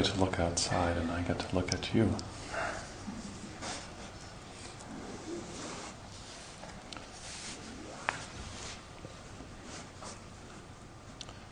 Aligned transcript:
Get 0.00 0.14
to 0.14 0.20
look 0.20 0.40
outside, 0.40 0.96
and 0.96 1.10
I 1.10 1.20
get 1.20 1.38
to 1.40 1.54
look 1.54 1.74
at 1.74 1.94
you. 1.94 2.14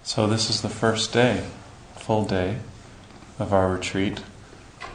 So, 0.03 0.27
this 0.27 0.49
is 0.49 0.63
the 0.63 0.71
first 0.71 1.13
day, 1.13 1.45
full 1.97 2.25
day, 2.25 2.59
of 3.39 3.53
our 3.53 3.71
retreat, 3.71 4.23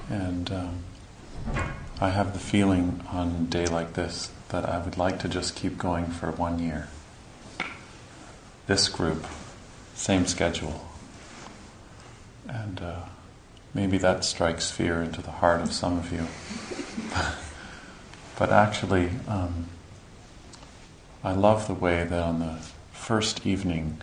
and 0.10 0.52
um, 0.52 0.84
I 2.02 2.10
have 2.10 2.34
the 2.34 2.40
feeling 2.40 3.04
on 3.12 3.28
a 3.28 3.52
day 3.52 3.68
like 3.68 3.94
this 3.94 4.32
that 4.50 4.68
I 4.68 4.80
would 4.80 4.98
like 4.98 5.20
to 5.20 5.30
just 5.30 5.56
keep 5.56 5.78
going 5.78 6.08
for 6.08 6.32
one 6.32 6.58
year. 6.58 6.88
This 8.66 8.90
group, 8.90 9.28
same 9.94 10.26
schedule. 10.26 10.93
Maybe 13.74 13.98
that 13.98 14.24
strikes 14.24 14.70
fear 14.70 15.02
into 15.02 15.22
the 15.22 15.32
heart 15.32 15.62
of 15.62 15.74
some 15.74 15.98
of 15.98 16.12
you. 16.12 16.28
but 18.38 18.52
actually, 18.52 19.10
um, 19.28 19.68
I 21.24 21.34
love 21.34 21.68
the 21.68 21.74
way 21.74 22.04
that 22.04 22.22
on 22.22 22.40
the 22.40 22.60
first 22.92 23.46
evening 23.46 24.00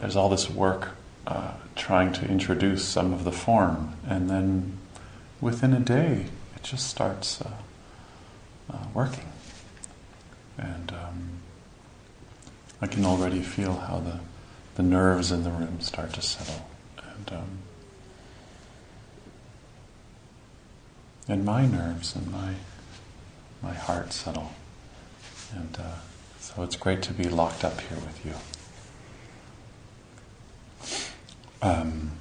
there's 0.00 0.16
all 0.16 0.28
this 0.28 0.48
work 0.48 0.90
uh, 1.26 1.52
trying 1.76 2.12
to 2.12 2.26
introduce 2.26 2.84
some 2.84 3.12
of 3.12 3.24
the 3.24 3.32
form, 3.32 3.94
and 4.06 4.28
then 4.28 4.78
within 5.40 5.72
a 5.72 5.80
day, 5.80 6.26
it 6.56 6.62
just 6.62 6.88
starts 6.88 7.40
uh, 7.40 7.50
uh, 8.70 8.78
working. 8.92 9.30
And 10.58 10.92
um, 10.92 11.30
I 12.80 12.86
can 12.86 13.04
already 13.04 13.40
feel 13.42 13.74
how 13.74 14.00
the, 14.00 14.20
the 14.76 14.82
nerves 14.82 15.32
in 15.32 15.44
the 15.44 15.50
room 15.50 15.80
start 15.80 16.12
to 16.14 16.22
settle. 16.22 16.68
And, 17.02 17.32
um, 17.32 17.58
and 21.28 21.44
my 21.44 21.66
nerves 21.66 22.14
and 22.14 22.30
my, 22.30 22.54
my 23.62 23.74
heart 23.74 24.12
settle. 24.12 24.52
And 25.54 25.76
uh, 25.78 25.96
so 26.38 26.62
it's 26.62 26.76
great 26.76 27.02
to 27.02 27.12
be 27.12 27.28
locked 27.28 27.64
up 27.64 27.80
here 27.80 27.98
with 27.98 28.26
you. 28.26 28.34
Um, 31.62 32.12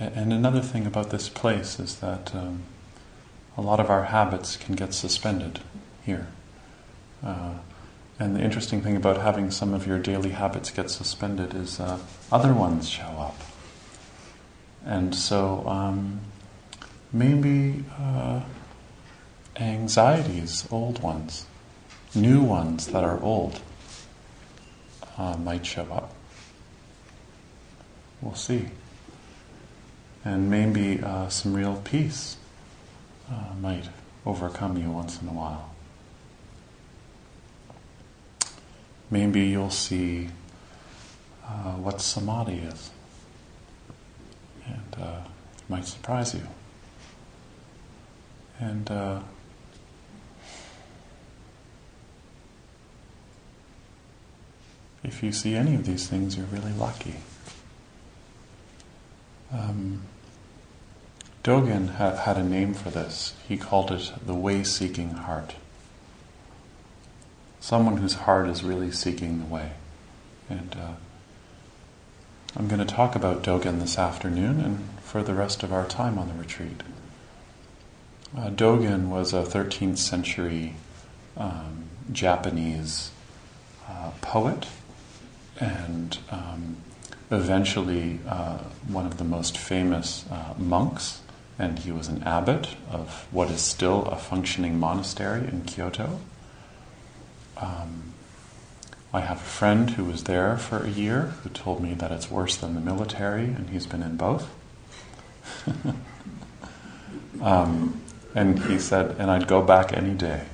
And 0.00 0.32
another 0.32 0.62
thing 0.62 0.86
about 0.86 1.10
this 1.10 1.28
place 1.28 1.78
is 1.78 1.96
that 1.96 2.34
um, 2.34 2.62
a 3.54 3.60
lot 3.60 3.80
of 3.80 3.90
our 3.90 4.04
habits 4.04 4.56
can 4.56 4.74
get 4.74 4.94
suspended 4.94 5.60
here. 6.06 6.28
Uh, 7.22 7.56
and 8.20 8.36
the 8.36 8.40
interesting 8.40 8.80
thing 8.82 8.94
about 8.94 9.16
having 9.16 9.50
some 9.50 9.74
of 9.74 9.84
your 9.84 9.98
daily 9.98 10.30
habits 10.30 10.70
get 10.70 10.90
suspended 10.90 11.54
is 11.54 11.80
uh, 11.80 11.98
other 12.30 12.54
ones 12.54 12.88
show 12.88 13.02
up. 13.02 13.36
And 14.84 15.12
so 15.14 15.66
um, 15.66 16.20
maybe 17.12 17.84
uh, 17.98 18.42
anxieties, 19.56 20.68
old 20.70 21.02
ones, 21.02 21.46
new 22.14 22.40
ones 22.40 22.86
that 22.88 23.02
are 23.02 23.20
old, 23.20 23.60
uh, 25.18 25.36
might 25.36 25.66
show 25.66 25.88
up. 25.90 26.14
We'll 28.22 28.36
see 28.36 28.68
and 30.24 30.50
maybe 30.50 31.02
uh, 31.02 31.28
some 31.28 31.54
real 31.54 31.80
peace 31.84 32.36
uh, 33.30 33.54
might 33.60 33.88
overcome 34.26 34.76
you 34.76 34.90
once 34.90 35.20
in 35.20 35.28
a 35.28 35.32
while. 35.32 35.69
Maybe 39.10 39.42
you'll 39.42 39.70
see 39.70 40.28
uh, 41.44 41.72
what 41.72 42.00
samadhi 42.00 42.58
is, 42.58 42.90
and 44.66 45.02
uh, 45.02 45.20
it 45.56 45.68
might 45.68 45.84
surprise 45.84 46.34
you. 46.34 46.46
And 48.60 48.90
uh, 48.90 49.20
if 55.02 55.22
you 55.22 55.32
see 55.32 55.56
any 55.56 55.74
of 55.74 55.86
these 55.86 56.06
things, 56.06 56.36
you're 56.36 56.46
really 56.46 56.72
lucky. 56.72 57.16
Um, 59.52 60.02
Dogen 61.42 61.94
ha- 61.94 62.16
had 62.16 62.36
a 62.36 62.44
name 62.44 62.74
for 62.74 62.90
this. 62.90 63.34
He 63.48 63.56
called 63.56 63.90
it 63.90 64.12
the 64.24 64.34
way 64.34 64.62
seeking 64.62 65.10
heart. 65.10 65.54
Someone 67.60 67.98
whose 67.98 68.14
heart 68.14 68.48
is 68.48 68.64
really 68.64 68.90
seeking 68.90 69.38
the 69.38 69.46
way. 69.46 69.72
And 70.48 70.76
uh, 70.78 70.92
I'm 72.56 72.68
going 72.68 72.84
to 72.84 72.94
talk 72.94 73.14
about 73.14 73.42
Dogen 73.42 73.80
this 73.80 73.98
afternoon 73.98 74.60
and 74.60 74.88
for 75.02 75.22
the 75.22 75.34
rest 75.34 75.62
of 75.62 75.72
our 75.72 75.86
time 75.86 76.18
on 76.18 76.28
the 76.28 76.34
retreat. 76.34 76.82
Uh, 78.36 78.50
Dogen 78.50 79.08
was 79.08 79.32
a 79.32 79.42
13th 79.42 79.98
century 79.98 80.74
um, 81.36 81.84
Japanese 82.12 83.10
uh, 83.88 84.10
poet 84.20 84.66
and 85.58 86.18
um, 86.30 86.76
eventually 87.30 88.18
uh, 88.26 88.58
one 88.88 89.06
of 89.06 89.18
the 89.18 89.24
most 89.24 89.56
famous 89.56 90.24
uh, 90.30 90.54
monks, 90.58 91.20
and 91.58 91.80
he 91.80 91.92
was 91.92 92.08
an 92.08 92.22
abbot 92.22 92.68
of 92.90 93.26
what 93.30 93.50
is 93.50 93.60
still 93.60 94.06
a 94.06 94.16
functioning 94.16 94.78
monastery 94.78 95.46
in 95.46 95.62
Kyoto. 95.64 96.20
Um, 97.60 98.14
I 99.12 99.20
have 99.20 99.38
a 99.38 99.40
friend 99.40 99.90
who 99.90 100.04
was 100.04 100.24
there 100.24 100.56
for 100.56 100.84
a 100.84 100.88
year 100.88 101.34
who 101.42 101.50
told 101.50 101.82
me 101.82 101.94
that 101.94 102.12
it's 102.12 102.30
worse 102.30 102.56
than 102.56 102.74
the 102.74 102.80
military, 102.80 103.44
and 103.44 103.70
he's 103.70 103.86
been 103.86 104.02
in 104.02 104.16
both. 104.16 104.48
um, 107.42 108.00
and 108.34 108.58
he 108.64 108.78
said, 108.78 109.16
and 109.18 109.30
I'd 109.30 109.48
go 109.48 109.62
back 109.62 109.92
any 109.92 110.14
day. 110.14 110.46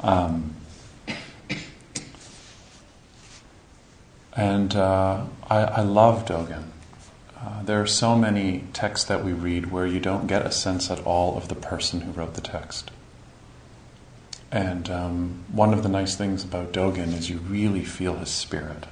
Um, 0.00 0.56
And 4.36 4.76
uh, 4.76 5.24
I, 5.48 5.56
I, 5.56 5.80
love 5.80 6.26
Dogen. 6.26 6.64
Uh, 7.40 7.62
there 7.62 7.80
are 7.80 7.86
so 7.86 8.14
many 8.16 8.64
texts 8.74 9.08
that 9.08 9.24
we 9.24 9.32
read 9.32 9.72
where 9.72 9.86
you 9.86 9.98
don't 9.98 10.26
get 10.26 10.44
a 10.44 10.52
sense 10.52 10.90
at 10.90 11.02
all 11.06 11.38
of 11.38 11.48
the 11.48 11.54
person 11.54 12.02
who 12.02 12.12
wrote 12.12 12.34
the 12.34 12.42
text. 12.42 12.90
And 14.56 14.88
um, 14.88 15.44
one 15.52 15.74
of 15.74 15.82
the 15.82 15.88
nice 15.90 16.16
things 16.16 16.42
about 16.42 16.72
Dogen 16.72 17.12
is 17.12 17.28
you 17.28 17.36
really 17.40 17.84
feel 17.84 18.14
his 18.14 18.30
spirit 18.30 18.86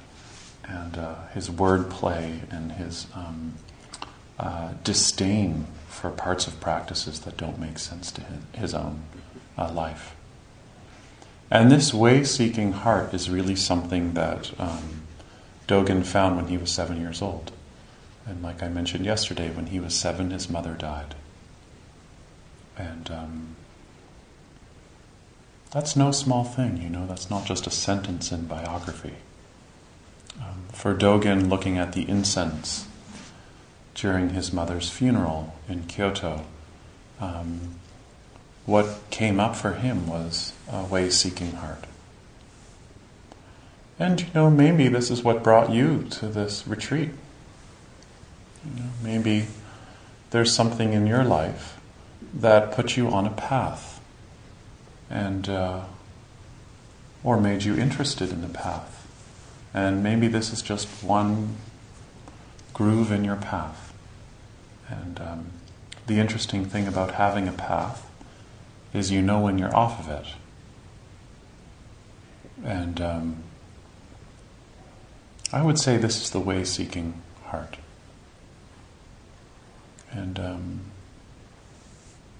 and 0.63 0.95
uh, 0.95 1.25
his 1.33 1.49
wordplay 1.49 2.41
and 2.53 2.73
his 2.73 3.07
um, 3.15 3.53
uh, 4.37 4.73
disdain 4.83 5.65
for 5.87 6.11
parts 6.11 6.45
of 6.45 6.61
practices 6.61 7.21
that 7.21 7.35
don't 7.35 7.57
make 7.57 7.79
sense 7.79 8.11
to 8.11 8.21
his, 8.21 8.43
his 8.53 8.73
own 8.75 9.05
uh, 9.57 9.71
life. 9.71 10.15
And 11.49 11.71
this 11.71 11.91
way 11.91 12.23
seeking 12.23 12.73
heart 12.73 13.11
is 13.11 13.27
really 13.31 13.55
something 13.55 14.13
that 14.13 14.51
um, 14.59 15.01
Dogen 15.67 16.05
found 16.05 16.35
when 16.35 16.47
he 16.47 16.57
was 16.57 16.69
seven 16.69 17.01
years 17.01 17.23
old. 17.23 17.51
And 18.27 18.43
like 18.43 18.61
I 18.61 18.67
mentioned 18.67 19.03
yesterday, 19.03 19.49
when 19.49 19.65
he 19.65 19.79
was 19.79 19.95
seven, 19.95 20.29
his 20.29 20.47
mother 20.47 20.75
died. 20.75 21.15
And 22.77 23.09
um, 23.09 23.55
that's 25.75 25.97
no 25.97 26.09
small 26.09 26.45
thing, 26.45 26.81
you 26.81 26.87
know, 26.87 27.05
that's 27.05 27.29
not 27.29 27.43
just 27.43 27.67
a 27.67 27.69
sentence 27.69 28.31
in 28.31 28.45
biography. 28.45 29.15
Um, 30.39 30.63
for 30.71 30.95
Dogen, 30.95 31.49
looking 31.49 31.77
at 31.77 31.91
the 31.91 32.07
incense 32.07 32.87
during 33.93 34.29
his 34.29 34.53
mother's 34.53 34.89
funeral 34.89 35.53
in 35.67 35.83
Kyoto, 35.83 36.45
um, 37.19 37.75
what 38.65 38.87
came 39.09 39.37
up 39.37 39.53
for 39.53 39.73
him 39.73 40.07
was 40.07 40.53
a 40.71 40.85
way 40.85 41.09
seeking 41.09 41.51
heart. 41.51 41.83
And 43.99 44.21
you 44.21 44.27
know, 44.33 44.49
maybe 44.49 44.87
this 44.87 45.11
is 45.11 45.23
what 45.23 45.43
brought 45.43 45.71
you 45.71 46.03
to 46.11 46.27
this 46.27 46.65
retreat. 46.65 47.09
You 48.63 48.79
know, 48.79 48.89
maybe 49.03 49.47
there's 50.29 50.53
something 50.53 50.93
in 50.93 51.05
your 51.05 51.25
life 51.25 51.77
that 52.33 52.71
put 52.71 52.95
you 52.95 53.09
on 53.09 53.27
a 53.27 53.31
path 53.31 53.94
and 55.09 55.47
uh, 55.49 55.85
or 57.23 57.39
made 57.39 57.63
you 57.63 57.75
interested 57.75 58.31
in 58.31 58.41
the 58.41 58.49
path. 58.49 59.07
And 59.73 60.03
maybe 60.03 60.27
this 60.27 60.53
is 60.53 60.61
just 60.61 61.03
one 61.03 61.57
groove 62.73 63.11
in 63.11 63.23
your 63.23 63.35
path. 63.35 63.93
And 64.87 65.19
um, 65.19 65.45
the 66.07 66.19
interesting 66.19 66.65
thing 66.65 66.87
about 66.87 67.15
having 67.15 67.47
a 67.47 67.51
path 67.51 68.09
is 68.93 69.11
you 69.11 69.21
know 69.21 69.39
when 69.39 69.57
you're 69.57 69.75
off 69.75 69.99
of 69.99 70.09
it. 70.09 70.27
And 72.63 73.01
um, 73.01 73.43
I 75.51 75.61
would 75.61 75.79
say 75.79 75.97
this 75.97 76.21
is 76.21 76.29
the 76.29 76.39
way 76.39 76.63
seeking 76.63 77.21
heart. 77.45 77.77
And 80.11 80.39
um, 80.39 80.81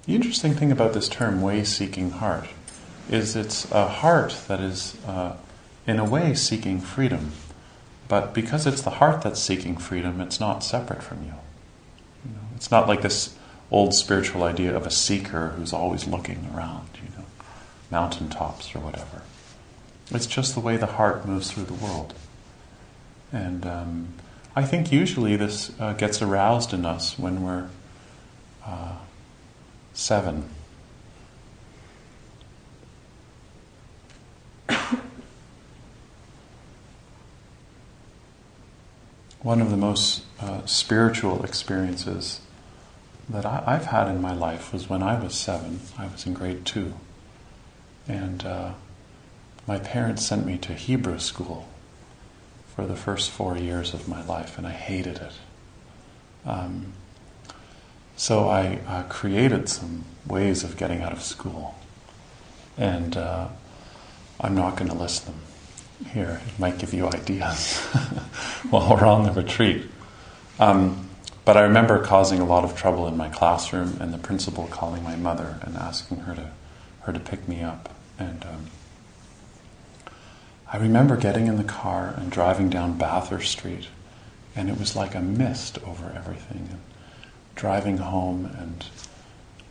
the 0.06 0.14
interesting 0.14 0.54
thing 0.54 0.70
about 0.70 0.92
this 0.92 1.08
term, 1.08 1.42
way 1.42 1.64
seeking 1.64 2.10
heart, 2.10 2.48
is 3.10 3.36
it's 3.36 3.70
a 3.70 3.88
heart 3.88 4.36
that 4.48 4.60
is, 4.60 4.96
uh, 5.04 5.36
in 5.86 5.98
a 5.98 6.04
way, 6.04 6.34
seeking 6.34 6.80
freedom. 6.80 7.32
But 8.08 8.32
because 8.32 8.66
it's 8.66 8.82
the 8.82 8.90
heart 8.90 9.22
that's 9.22 9.40
seeking 9.40 9.76
freedom, 9.76 10.20
it's 10.20 10.38
not 10.38 10.62
separate 10.62 11.02
from 11.02 11.24
you. 11.24 11.34
you 12.24 12.32
know, 12.32 12.40
it's 12.54 12.70
not 12.70 12.86
like 12.86 13.02
this 13.02 13.36
old 13.70 13.94
spiritual 13.94 14.44
idea 14.44 14.74
of 14.74 14.86
a 14.86 14.90
seeker 14.90 15.48
who's 15.50 15.72
always 15.72 16.06
looking 16.06 16.48
around, 16.54 16.88
you 17.02 17.08
know, 17.16 17.24
mountaintops 17.90 18.74
or 18.74 18.78
whatever. 18.78 19.22
It's 20.12 20.26
just 20.26 20.54
the 20.54 20.60
way 20.60 20.76
the 20.76 20.86
heart 20.86 21.26
moves 21.26 21.50
through 21.50 21.64
the 21.64 21.74
world. 21.74 22.14
And 23.32 23.66
um, 23.66 24.08
I 24.54 24.62
think 24.62 24.92
usually 24.92 25.34
this 25.34 25.72
uh, 25.80 25.94
gets 25.94 26.22
aroused 26.22 26.72
in 26.72 26.86
us 26.86 27.18
when 27.18 27.42
we're 27.42 27.68
uh, 28.64 28.96
seven. 29.96 30.48
One 39.40 39.62
of 39.62 39.70
the 39.70 39.76
most 39.76 40.24
uh, 40.40 40.66
spiritual 40.66 41.44
experiences 41.44 42.40
that 43.28 43.46
I, 43.46 43.72
have 43.72 43.86
had 43.86 44.08
in 44.08 44.20
my 44.20 44.34
life 44.34 44.72
was 44.72 44.88
when 44.88 45.02
I 45.02 45.18
was 45.18 45.34
seven. 45.34 45.80
I 45.98 46.06
was 46.06 46.26
in 46.26 46.34
grade 46.34 46.64
two. 46.64 46.94
And 48.06 48.44
uh, 48.44 48.72
my 49.66 49.78
parents 49.78 50.26
sent 50.26 50.44
me 50.46 50.58
to 50.58 50.74
Hebrew 50.74 51.18
school 51.18 51.68
for 52.74 52.86
the 52.86 52.96
first 52.96 53.30
four 53.30 53.56
years 53.56 53.94
of 53.94 54.08
my 54.08 54.22
life, 54.24 54.58
and 54.58 54.66
I 54.66 54.72
hated 54.72 55.16
it. 55.16 55.32
Um, 56.44 56.92
so 58.16 58.48
I 58.48 58.80
uh, 58.86 59.02
created 59.04 59.68
some 59.68 60.04
ways 60.26 60.64
of 60.64 60.76
getting 60.76 61.02
out 61.02 61.12
of 61.12 61.22
school. 61.22 61.74
And 62.78 63.16
uh, 63.16 63.48
I'm 64.40 64.54
not 64.54 64.76
going 64.76 64.90
to 64.90 64.96
list 64.96 65.26
them 65.26 65.36
here. 66.12 66.40
It 66.46 66.58
might 66.58 66.78
give 66.78 66.92
you 66.92 67.06
ideas 67.06 67.76
while 68.70 68.90
we're 68.90 69.06
on 69.06 69.24
the 69.24 69.32
retreat. 69.32 69.86
Um, 70.58 71.08
but 71.44 71.56
I 71.56 71.62
remember 71.62 72.02
causing 72.02 72.40
a 72.40 72.44
lot 72.44 72.64
of 72.64 72.76
trouble 72.76 73.06
in 73.06 73.16
my 73.16 73.28
classroom, 73.28 73.98
and 74.00 74.12
the 74.12 74.18
principal 74.18 74.66
calling 74.66 75.04
my 75.04 75.14
mother 75.14 75.58
and 75.62 75.76
asking 75.76 76.18
her 76.20 76.34
to 76.34 76.50
her 77.02 77.12
to 77.12 77.20
pick 77.20 77.46
me 77.46 77.62
up. 77.62 77.94
And 78.18 78.44
um, 78.44 78.66
I 80.72 80.78
remember 80.78 81.16
getting 81.16 81.46
in 81.46 81.56
the 81.56 81.64
car 81.64 82.14
and 82.16 82.32
driving 82.32 82.68
down 82.68 82.98
Bathurst 82.98 83.52
Street, 83.52 83.86
and 84.56 84.68
it 84.68 84.78
was 84.78 84.96
like 84.96 85.14
a 85.14 85.20
mist 85.20 85.78
over 85.86 86.12
everything. 86.16 86.80
Driving 87.56 87.98
home, 87.98 88.46
and 88.58 88.86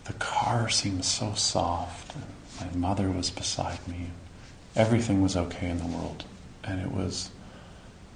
the 0.04 0.14
car 0.14 0.70
seemed 0.70 1.06
so 1.06 1.34
soft, 1.36 2.14
and 2.16 2.76
my 2.76 2.88
mother 2.90 3.10
was 3.10 3.30
beside 3.30 3.88
me. 3.88 4.10
Everything 4.76 5.22
was 5.22 5.38
okay 5.38 5.70
in 5.70 5.78
the 5.78 5.86
world, 5.86 6.26
and 6.64 6.82
it 6.82 6.92
was 6.92 7.30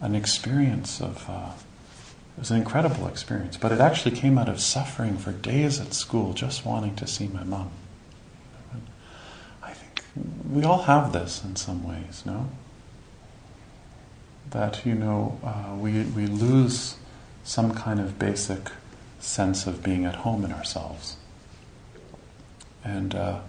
an 0.01 0.15
experience 0.15 0.99
of. 0.99 1.29
Uh, 1.29 1.51
it 2.37 2.43
was 2.43 2.51
an 2.51 2.57
incredible 2.57 3.05
experience, 3.07 3.57
but 3.57 3.73
it 3.73 3.81
actually 3.81 4.15
came 4.15 4.37
out 4.37 4.47
of 4.47 4.61
suffering 4.61 5.17
for 5.17 5.33
days 5.33 5.77
at 5.77 5.93
school, 5.93 6.31
just 6.31 6.65
wanting 6.65 6.95
to 6.95 7.05
see 7.05 7.27
my 7.27 7.43
mom. 7.43 7.69
I 9.61 9.71
think 9.71 10.03
we 10.49 10.63
all 10.63 10.83
have 10.83 11.11
this 11.11 11.43
in 11.43 11.57
some 11.57 11.85
ways, 11.85 12.23
no? 12.25 12.47
That, 14.51 14.85
you 14.85 14.95
know, 14.95 15.37
uh, 15.43 15.75
we, 15.75 16.03
we 16.03 16.27
lose 16.27 16.95
some 17.43 17.73
kind 17.73 17.99
of 17.99 18.17
basic 18.17 18.71
sense 19.19 19.67
of 19.67 19.83
being 19.83 20.05
at 20.05 20.15
home 20.15 20.45
in 20.45 20.51
ourselves. 20.51 21.17
And 22.83 23.13
uh, 23.13 23.39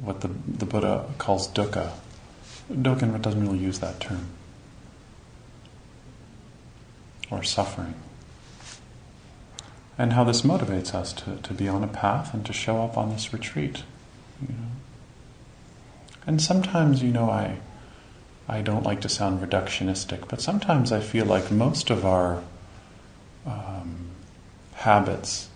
what 0.00 0.20
the, 0.20 0.28
the 0.28 0.66
Buddha 0.66 1.06
calls 1.18 1.48
dukkha, 1.48 1.92
Dogen 2.72 3.20
doesn't 3.20 3.40
really 3.40 3.58
use 3.58 3.80
that 3.80 4.00
term 4.00 4.26
or 7.30 7.42
suffering. 7.42 7.94
And 9.96 10.14
how 10.14 10.24
this 10.24 10.42
motivates 10.42 10.94
us 10.94 11.12
to, 11.12 11.36
to 11.36 11.54
be 11.54 11.68
on 11.68 11.84
a 11.84 11.88
path 11.88 12.34
and 12.34 12.44
to 12.46 12.52
show 12.52 12.82
up 12.82 12.96
on 12.96 13.10
this 13.10 13.32
retreat. 13.32 13.84
You 14.42 14.54
know? 14.54 14.70
And 16.26 16.40
sometimes, 16.42 17.02
you 17.02 17.12
know, 17.12 17.30
I, 17.30 17.58
I 18.48 18.62
don't 18.62 18.82
like 18.82 19.00
to 19.02 19.08
sound 19.08 19.40
reductionistic, 19.40 20.28
but 20.28 20.40
sometimes 20.40 20.90
I 20.90 21.00
feel 21.00 21.26
like 21.26 21.50
most 21.50 21.90
of 21.90 22.04
our 22.04 22.42
um, 23.46 24.03
habits 24.84 25.48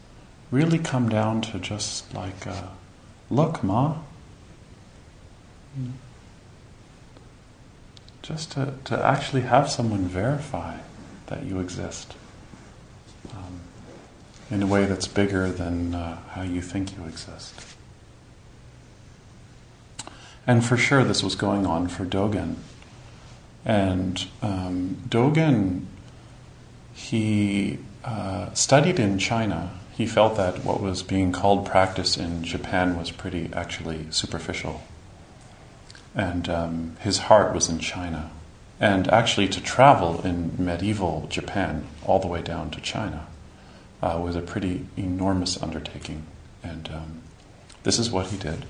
really 0.51 0.79
come 0.79 1.09
down 1.09 1.41
to 1.43 1.59
just 1.59 2.13
like, 2.15 2.47
uh, 2.47 2.69
look, 3.31 3.63
Ma. 3.63 3.99
Just 8.23 8.53
to, 8.53 8.75
to 8.85 9.05
actually 9.05 9.43
have 9.43 9.71
someone 9.71 10.07
verify 10.07 10.79
that 11.27 11.45
you 11.45 11.61
exist 11.61 12.15
um, 13.33 13.61
in 14.51 14.63
a 14.63 14.67
way 14.67 14.87
that's 14.87 15.07
bigger 15.07 15.51
than 15.51 15.95
uh, 15.95 16.19
how 16.31 16.43
you 16.43 16.63
think 16.63 16.97
you 16.97 17.05
exist. 17.05 17.55
And 20.47 20.65
for 20.65 20.79
sure, 20.79 21.05
this 21.05 21.23
was 21.23 21.37
going 21.37 21.67
on 21.67 21.89
for 21.89 22.07
Dogen. 22.07 22.57
And 23.65 24.27
um, 24.41 24.97
Dogen, 25.11 25.85
he 26.95 27.79
uh, 28.09 28.55
studied 28.55 28.99
in 28.99 29.19
China. 29.19 29.71
He 29.93 30.07
felt 30.07 30.37
that 30.39 30.65
what 30.65 30.81
was 30.81 31.03
being 31.03 31.31
called 31.31 31.67
practice 31.67 32.17
in 32.17 32.43
Japan 32.43 32.97
was 32.97 33.11
pretty 33.11 33.51
actually 33.53 34.07
superficial. 34.11 34.81
And 36.15 36.49
um, 36.49 36.97
his 37.01 37.19
heart 37.19 37.55
was 37.55 37.69
in 37.69 37.81
China 37.81 38.31
and 38.81 39.09
actually 39.09 39.49
to 39.49 39.61
travel 39.61 40.23
in 40.23 40.53
medieval 40.57 41.27
Japan 41.29 41.87
all 42.07 42.19
the 42.19 42.29
way 42.29 42.41
down 42.41 42.71
to 42.71 42.81
China 42.81 43.27
uh, 44.03 44.19
was 44.23 44.37
a 44.37 44.41
pretty 44.41 44.87
enormous 44.97 45.63
undertaking. 45.63 46.25
And 46.63 46.89
um, 46.89 47.23
this 47.83 47.99
is 47.99 48.11
what 48.11 48.29
he 48.29 48.39
did. 48.39 48.65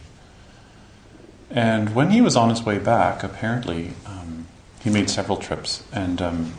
And 1.48 1.94
when 1.94 2.10
he 2.10 2.20
was 2.20 2.34
on 2.34 2.48
his 2.48 2.64
way 2.64 2.78
back, 2.78 3.22
apparently 3.22 3.92
um, 4.04 4.48
he 4.80 4.90
made 4.90 5.08
several 5.08 5.36
trips. 5.36 5.84
And 5.92 6.20
um, 6.20 6.54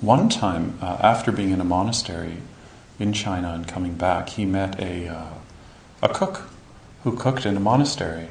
one 0.00 0.28
time, 0.28 0.78
uh, 0.80 0.96
after 1.00 1.30
being 1.30 1.50
in 1.50 1.60
a 1.60 1.64
monastery 1.64 2.38
in 2.98 3.12
China 3.12 3.52
and 3.52 3.68
coming 3.68 3.94
back, 3.94 4.30
he 4.30 4.44
met 4.46 4.80
a, 4.80 5.08
uh, 5.08 5.34
a 6.02 6.08
cook 6.08 6.48
who 7.04 7.16
cooked 7.16 7.44
in 7.44 7.56
a 7.56 7.60
monastery. 7.60 8.28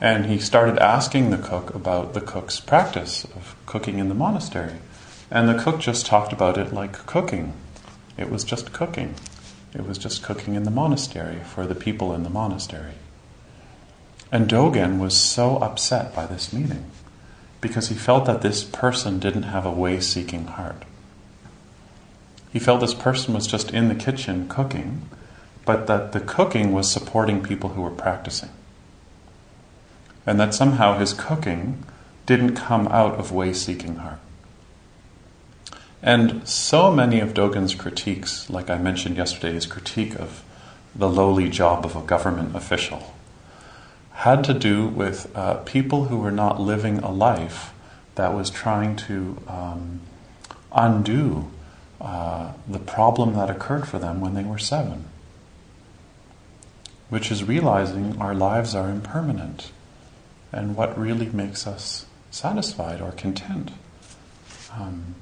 And 0.00 0.26
he 0.26 0.38
started 0.38 0.78
asking 0.78 1.30
the 1.30 1.38
cook 1.38 1.74
about 1.74 2.14
the 2.14 2.20
cook's 2.22 2.60
practice 2.60 3.24
of 3.24 3.54
cooking 3.66 3.98
in 3.98 4.08
the 4.08 4.14
monastery. 4.14 4.76
And 5.30 5.48
the 5.48 5.62
cook 5.62 5.80
just 5.80 6.06
talked 6.06 6.32
about 6.32 6.56
it 6.56 6.72
like 6.72 7.06
cooking. 7.06 7.52
It 8.16 8.30
was 8.30 8.42
just 8.42 8.72
cooking. 8.72 9.14
It 9.74 9.86
was 9.86 9.98
just 9.98 10.22
cooking 10.22 10.54
in 10.54 10.64
the 10.64 10.70
monastery 10.70 11.40
for 11.44 11.66
the 11.66 11.74
people 11.74 12.14
in 12.14 12.22
the 12.22 12.30
monastery. 12.30 12.94
And 14.32 14.48
Dogen 14.48 14.98
was 14.98 15.16
so 15.16 15.58
upset 15.58 16.14
by 16.14 16.26
this 16.26 16.52
meeting 16.52 16.90
because 17.60 17.88
he 17.88 17.94
felt 17.94 18.26
that 18.26 18.42
this 18.42 18.64
person 18.64 19.18
didn't 19.18 19.44
have 19.44 19.66
a 19.66 19.70
way 19.70 20.00
seeking 20.00 20.46
heart. 20.46 20.84
He 22.52 22.58
felt 22.58 22.80
this 22.80 22.94
person 22.94 23.34
was 23.34 23.46
just 23.46 23.70
in 23.70 23.88
the 23.88 23.94
kitchen 23.94 24.48
cooking, 24.48 25.08
but 25.64 25.86
that 25.86 26.12
the 26.12 26.20
cooking 26.20 26.72
was 26.72 26.90
supporting 26.90 27.42
people 27.42 27.70
who 27.70 27.82
were 27.82 27.90
practicing. 27.90 28.50
And 30.26 30.40
that 30.40 30.54
somehow 30.54 30.98
his 30.98 31.12
cooking 31.12 31.84
didn't 32.26 32.56
come 32.56 32.88
out 32.88 33.14
of 33.14 33.32
way 33.32 33.52
seeking 33.52 33.96
heart. 33.96 34.18
And 36.02 36.48
so 36.48 36.90
many 36.90 37.20
of 37.20 37.34
Dogen's 37.34 37.74
critiques, 37.74 38.48
like 38.48 38.70
I 38.70 38.78
mentioned 38.78 39.16
yesterday, 39.16 39.52
his 39.52 39.66
critique 39.66 40.18
of 40.18 40.42
the 40.94 41.08
lowly 41.08 41.48
job 41.48 41.84
of 41.84 41.94
a 41.94 42.00
government 42.00 42.56
official, 42.56 43.14
had 44.20 44.44
to 44.44 44.52
do 44.52 44.86
with 44.86 45.34
uh, 45.34 45.54
people 45.64 46.04
who 46.04 46.18
were 46.18 46.30
not 46.30 46.60
living 46.60 46.98
a 46.98 47.10
life 47.10 47.72
that 48.16 48.34
was 48.34 48.50
trying 48.50 48.94
to 48.94 49.38
um, 49.48 49.98
undo 50.72 51.50
uh, 52.02 52.52
the 52.68 52.78
problem 52.78 53.32
that 53.32 53.48
occurred 53.48 53.88
for 53.88 53.98
them 53.98 54.20
when 54.20 54.34
they 54.34 54.44
were 54.44 54.58
seven, 54.58 55.06
which 57.08 57.30
is 57.30 57.44
realizing 57.44 58.20
our 58.20 58.34
lives 58.34 58.74
are 58.74 58.90
impermanent 58.90 59.72
and 60.52 60.76
what 60.76 60.98
really 60.98 61.30
makes 61.30 61.66
us 61.66 62.04
satisfied 62.30 63.00
or 63.00 63.12
content. 63.12 63.70
Um, 64.74 65.14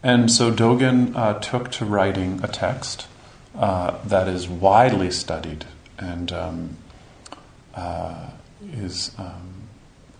and 0.00 0.30
so 0.30 0.52
Dogen 0.52 1.16
uh, 1.16 1.40
took 1.40 1.72
to 1.72 1.84
writing 1.84 2.38
a 2.44 2.46
text 2.46 3.08
uh, 3.56 3.98
that 4.04 4.28
is 4.28 4.48
widely 4.48 5.10
studied 5.10 5.64
and 5.98 6.32
um, 6.32 6.76
uh, 7.74 8.30
is 8.72 9.12
um, 9.18 9.68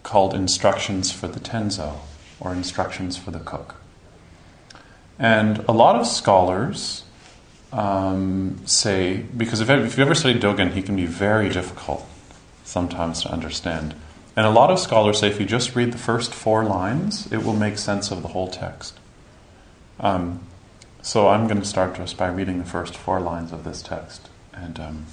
called 0.02 0.35
Instructions 0.35 1.12
for 1.12 1.28
the 1.28 1.40
Tenzo 1.40 1.99
or 2.40 2.52
Instructions 2.52 3.16
for 3.16 3.30
the 3.30 3.40
Cook. 3.40 3.76
And 5.18 5.59
a 5.68 5.73
lot 5.73 5.97
of 5.97 6.06
scholars 6.06 7.04
um, 7.73 8.61
say, 8.66 9.25
because 9.37 9.61
if, 9.61 9.71
if 9.71 9.97
you've 9.97 10.00
ever 10.00 10.14
studied 10.14 10.42
Dogen, 10.42 10.73
he 10.73 10.82
can 10.82 10.97
be 10.97 11.06
very 11.06 11.49
difficult 11.49 12.06
sometimes 12.64 13.23
to 13.23 13.30
understand. 13.30 13.94
And 14.35 14.47
a 14.47 14.50
lot 14.50 14.71
of 14.71 14.78
scholars 14.78 15.21
say 15.21 15.28
if 15.28 15.38
you 15.38 15.47
just 15.47 15.76
read 15.76 15.92
the 15.92 15.99
first 15.99 16.32
four 16.32 16.64
lines, 16.64 17.30
it 17.30 17.44
will 17.44 17.56
make 17.56 17.78
sense 17.78 18.11
of 18.11 18.23
the 18.23 18.28
whole 18.28 18.49
text. 18.49 18.99
Um, 20.00 20.40
so 21.02 21.28
I'm 21.28 21.47
going 21.49 21.61
to 21.61 21.66
start 21.66 21.97
just 21.97 22.16
by 22.16 22.28
reading 22.28 22.59
the 22.59 22.64
first 22.64 22.97
four 22.97 23.21
lines 23.21 23.52
of 23.52 23.64
this 23.64 23.82
text, 23.82 24.28
and 24.52 24.78
um, 24.80 25.06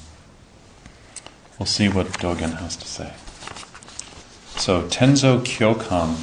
we'll 1.60 1.66
see 1.66 1.90
what 1.90 2.08
Dogen 2.14 2.58
has 2.58 2.78
to 2.78 2.88
say. 2.88 3.14
So 4.56 4.88
Tenzo 4.88 5.42
Kyokun, 5.42 6.18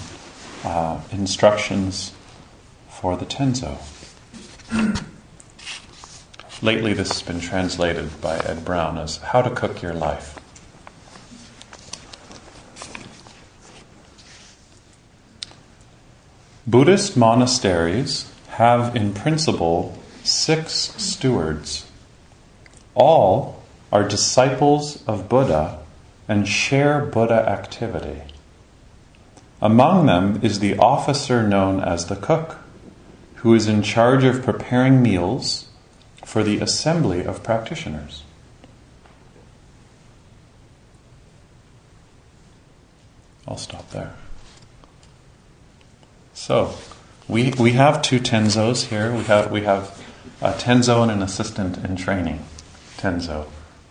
uh, 0.64 1.00
instructions 1.12 2.12
for 2.88 3.16
the 3.16 3.26
Tenzo. 3.26 3.78
Lately, 6.62 6.94
this 6.94 7.08
has 7.08 7.22
been 7.22 7.40
translated 7.40 8.18
by 8.22 8.38
Ed 8.38 8.64
Brown 8.64 8.96
as 8.96 9.18
How 9.18 9.42
to 9.42 9.50
Cook 9.50 9.82
Your 9.82 9.92
Life. 9.92 10.38
Buddhist 16.66 17.16
monasteries 17.16 18.32
have 18.48 18.96
in 18.96 19.12
principle 19.12 19.98
six 20.24 20.72
stewards. 20.96 21.86
All 22.94 23.55
are 23.92 24.06
disciples 24.06 25.02
of 25.06 25.28
Buddha 25.28 25.78
and 26.28 26.48
share 26.48 27.00
Buddha 27.00 27.48
activity. 27.48 28.22
Among 29.62 30.06
them 30.06 30.40
is 30.42 30.58
the 30.58 30.76
officer 30.76 31.42
known 31.42 31.80
as 31.80 32.06
the 32.06 32.16
cook, 32.16 32.58
who 33.36 33.54
is 33.54 33.68
in 33.68 33.82
charge 33.82 34.24
of 34.24 34.42
preparing 34.42 35.02
meals 35.02 35.68
for 36.24 36.42
the 36.42 36.58
assembly 36.58 37.24
of 37.24 37.42
practitioners. 37.42 38.22
I'll 43.48 43.56
stop 43.56 43.90
there. 43.90 44.14
So, 46.34 46.74
we, 47.28 47.52
we 47.52 47.72
have 47.72 48.02
two 48.02 48.18
Tenzos 48.18 48.86
here. 48.86 49.12
We 49.12 49.24
have, 49.24 49.50
we 49.50 49.62
have 49.62 50.04
a 50.40 50.52
Tenzo 50.52 51.02
and 51.02 51.10
an 51.10 51.22
assistant 51.22 51.78
in 51.84 51.96
training, 51.96 52.44
Tenzo, 52.98 53.46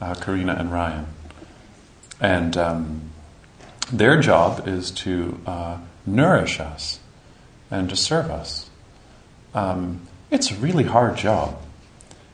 uh, 0.05 0.13
Karina 0.15 0.53
and 0.53 0.71
Ryan. 0.71 1.07
And 2.21 2.55
um, 2.57 3.01
their 3.91 4.21
job 4.21 4.67
is 4.67 4.91
to 4.91 5.39
uh, 5.47 5.77
nourish 6.05 6.59
us 6.59 6.99
and 7.71 7.89
to 7.89 7.95
serve 7.95 8.29
us. 8.29 8.69
Um, 9.53 10.01
it's 10.29 10.51
a 10.51 10.55
really 10.55 10.83
hard 10.83 11.17
job. 11.17 11.59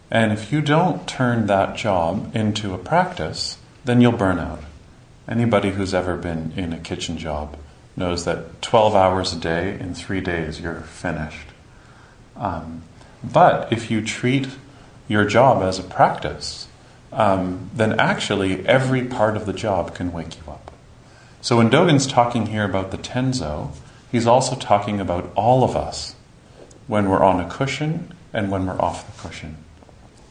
And 0.09 0.33
if 0.33 0.51
you 0.51 0.61
don't 0.61 1.07
turn 1.07 1.47
that 1.47 1.77
job 1.77 2.35
into 2.35 2.73
a 2.73 2.77
practice, 2.77 3.57
then 3.85 4.01
you'll 4.01 4.11
burn 4.11 4.39
out. 4.39 4.63
Anybody 5.27 5.71
who's 5.71 5.93
ever 5.93 6.17
been 6.17 6.51
in 6.57 6.73
a 6.73 6.79
kitchen 6.79 7.17
job 7.17 7.55
knows 7.95 8.25
that 8.25 8.61
12 8.61 8.95
hours 8.95 9.31
a 9.31 9.37
day 9.37 9.79
in 9.79 9.93
three 9.93 10.19
days 10.19 10.59
you're 10.59 10.81
finished. 10.81 11.47
Um, 12.35 12.83
but 13.23 13.71
if 13.71 13.89
you 13.89 14.01
treat 14.01 14.49
your 15.07 15.23
job 15.23 15.63
as 15.63 15.79
a 15.79 15.83
practice, 15.83 16.67
um, 17.11 17.69
then 17.73 17.99
actually 17.99 18.65
every 18.65 19.05
part 19.05 19.35
of 19.35 19.45
the 19.45 19.53
job 19.53 19.95
can 19.95 20.11
wake 20.11 20.37
you 20.37 20.51
up. 20.51 20.71
So 21.41 21.57
when 21.57 21.69
Dogen's 21.69 22.07
talking 22.07 22.47
here 22.47 22.63
about 22.63 22.91
the 22.91 22.97
tenzo, 22.97 23.71
he's 24.11 24.27
also 24.27 24.55
talking 24.55 24.99
about 24.99 25.31
all 25.35 25.63
of 25.63 25.75
us 25.75 26.15
when 26.87 27.09
we're 27.09 27.23
on 27.23 27.39
a 27.39 27.49
cushion 27.49 28.13
and 28.31 28.51
when 28.51 28.65
we're 28.65 28.79
off 28.79 29.05
the 29.05 29.27
cushion. 29.27 29.57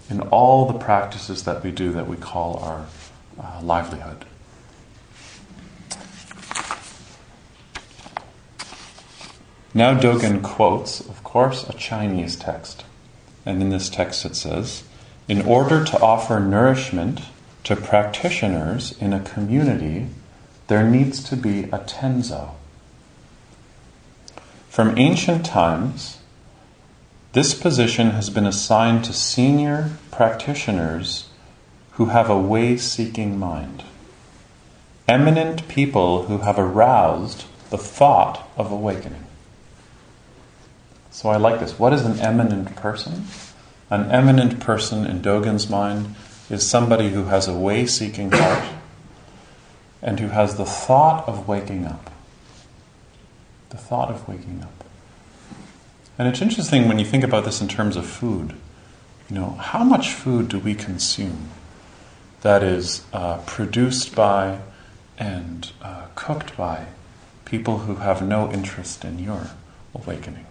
In 0.08 0.20
all 0.20 0.66
the 0.66 0.78
practices 0.78 1.44
that 1.44 1.62
we 1.62 1.70
do 1.70 1.92
that 1.92 2.08
we 2.08 2.16
call 2.16 2.58
our 2.58 2.86
uh, 3.40 3.60
livelihood. 3.62 4.24
Now 9.72 9.98
Dogen 9.98 10.42
quotes, 10.42 11.00
of 11.00 11.22
course, 11.22 11.68
a 11.68 11.72
Chinese 11.72 12.36
text. 12.36 12.84
And 13.46 13.62
in 13.62 13.70
this 13.70 13.88
text 13.88 14.24
it 14.24 14.34
says, 14.34 14.82
In 15.30 15.42
order 15.42 15.84
to 15.84 16.00
offer 16.00 16.40
nourishment 16.40 17.20
to 17.62 17.76
practitioners 17.76 18.98
in 18.98 19.12
a 19.12 19.20
community, 19.20 20.08
there 20.66 20.82
needs 20.82 21.22
to 21.22 21.36
be 21.36 21.66
a 21.66 21.78
tenzo. 21.78 22.54
From 24.68 24.98
ancient 24.98 25.46
times, 25.46 26.18
this 27.32 27.54
position 27.54 28.10
has 28.10 28.28
been 28.28 28.44
assigned 28.44 29.04
to 29.04 29.12
senior 29.12 29.92
practitioners 30.10 31.28
who 31.92 32.06
have 32.06 32.28
a 32.28 32.36
way 32.36 32.76
seeking 32.76 33.38
mind, 33.38 33.84
eminent 35.06 35.68
people 35.68 36.24
who 36.24 36.38
have 36.38 36.58
aroused 36.58 37.44
the 37.70 37.78
thought 37.78 38.50
of 38.56 38.72
awakening. 38.72 39.26
So 41.12 41.28
I 41.28 41.36
like 41.36 41.60
this. 41.60 41.78
What 41.78 41.92
is 41.92 42.04
an 42.04 42.18
eminent 42.18 42.74
person? 42.74 43.26
An 43.90 44.08
eminent 44.12 44.60
person 44.60 45.04
in 45.04 45.20
Dogen's 45.20 45.68
mind 45.68 46.14
is 46.48 46.68
somebody 46.68 47.10
who 47.10 47.24
has 47.24 47.48
a 47.48 47.56
way 47.56 47.86
seeking 47.86 48.30
heart 48.30 48.68
and 50.00 50.20
who 50.20 50.28
has 50.28 50.56
the 50.56 50.64
thought 50.64 51.26
of 51.28 51.48
waking 51.48 51.86
up. 51.86 52.10
The 53.70 53.76
thought 53.76 54.10
of 54.10 54.28
waking 54.28 54.62
up. 54.62 54.84
And 56.16 56.28
it's 56.28 56.40
interesting 56.40 56.86
when 56.86 57.00
you 57.00 57.04
think 57.04 57.24
about 57.24 57.44
this 57.44 57.60
in 57.60 57.66
terms 57.66 57.96
of 57.96 58.06
food. 58.06 58.54
You 59.28 59.36
know, 59.36 59.50
how 59.52 59.82
much 59.82 60.12
food 60.12 60.48
do 60.48 60.58
we 60.58 60.74
consume 60.74 61.48
that 62.42 62.62
is 62.62 63.04
uh, 63.12 63.38
produced 63.38 64.14
by 64.14 64.60
and 65.18 65.72
uh, 65.82 66.06
cooked 66.14 66.56
by 66.56 66.86
people 67.44 67.78
who 67.78 67.96
have 67.96 68.22
no 68.22 68.52
interest 68.52 69.04
in 69.04 69.18
your 69.18 69.50
awakening? 69.94 70.46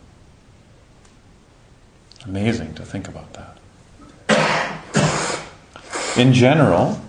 Amazing 2.26 2.76
to 2.76 2.86
think 2.86 3.08
about 3.08 3.34
that. 3.34 3.56
In 6.18 6.34
general, 6.34 7.00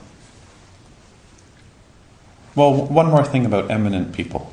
well, 2.55 2.75
one 2.75 3.07
more 3.07 3.25
thing 3.25 3.47
about 3.47 3.71
eminent 3.71 4.12
people. 4.12 4.52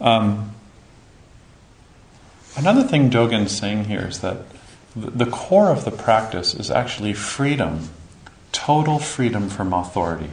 Um, 0.00 0.54
another 2.56 2.82
thing 2.82 3.10
Dogen's 3.10 3.56
saying 3.56 3.84
here 3.84 4.06
is 4.06 4.20
that 4.20 4.38
the 4.96 5.26
core 5.26 5.70
of 5.70 5.84
the 5.84 5.90
practice 5.90 6.54
is 6.54 6.70
actually 6.70 7.12
freedom, 7.12 7.90
total 8.52 8.98
freedom 8.98 9.48
from 9.48 9.72
authority. 9.72 10.30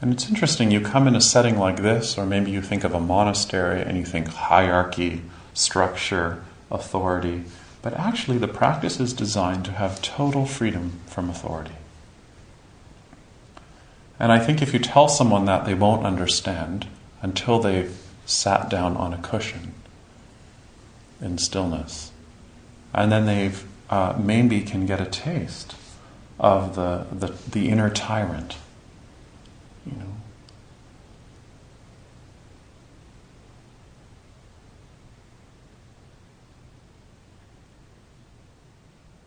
And 0.00 0.12
it's 0.12 0.28
interesting, 0.28 0.70
you 0.70 0.80
come 0.80 1.08
in 1.08 1.16
a 1.16 1.20
setting 1.20 1.58
like 1.58 1.82
this, 1.82 2.18
or 2.18 2.26
maybe 2.26 2.50
you 2.50 2.62
think 2.62 2.84
of 2.84 2.94
a 2.94 3.00
monastery 3.00 3.82
and 3.82 3.96
you 3.96 4.04
think 4.04 4.28
hierarchy, 4.28 5.22
structure, 5.56 6.44
authority, 6.70 7.44
but 7.82 7.94
actually 7.94 8.38
the 8.38 8.48
practice 8.48 9.00
is 9.00 9.12
designed 9.12 9.64
to 9.64 9.72
have 9.72 10.02
total 10.02 10.46
freedom 10.46 11.00
from 11.06 11.28
authority. 11.28 11.74
And 14.18 14.32
I 14.32 14.38
think 14.38 14.62
if 14.62 14.72
you 14.72 14.78
tell 14.78 15.08
someone 15.08 15.44
that, 15.44 15.64
they 15.64 15.74
won't 15.74 16.06
understand 16.06 16.86
until 17.22 17.58
they've 17.58 17.96
sat 18.24 18.70
down 18.70 18.96
on 18.96 19.12
a 19.12 19.18
cushion 19.18 19.74
in 21.20 21.38
stillness. 21.38 22.12
And 22.94 23.12
then 23.12 23.26
they've 23.26 23.64
uh, 23.90 24.14
maybe 24.18 24.62
can 24.62 24.86
get 24.86 25.00
a 25.00 25.06
taste 25.06 25.76
of 26.38 26.74
the, 26.74 27.06
the, 27.12 27.34
the 27.50 27.68
inner 27.68 27.90
tyrant 27.90 28.56
you 29.86 29.96
know. 29.96 30.15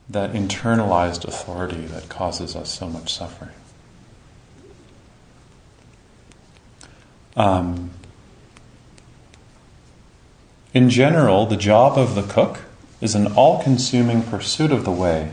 That 0.09 0.33
internalized 0.33 1.25
authority 1.25 1.85
that 1.85 2.09
causes 2.09 2.55
us 2.55 2.71
so 2.71 2.87
much 2.87 3.13
suffering. 3.13 3.51
Um, 7.35 7.91
in 10.73 10.89
general, 10.89 11.45
the 11.45 11.57
job 11.57 11.97
of 11.97 12.15
the 12.15 12.23
cook 12.23 12.59
is 13.01 13.15
an 13.15 13.27
all 13.33 13.63
consuming 13.63 14.23
pursuit 14.23 14.71
of 14.71 14.83
the 14.83 14.91
way. 14.91 15.31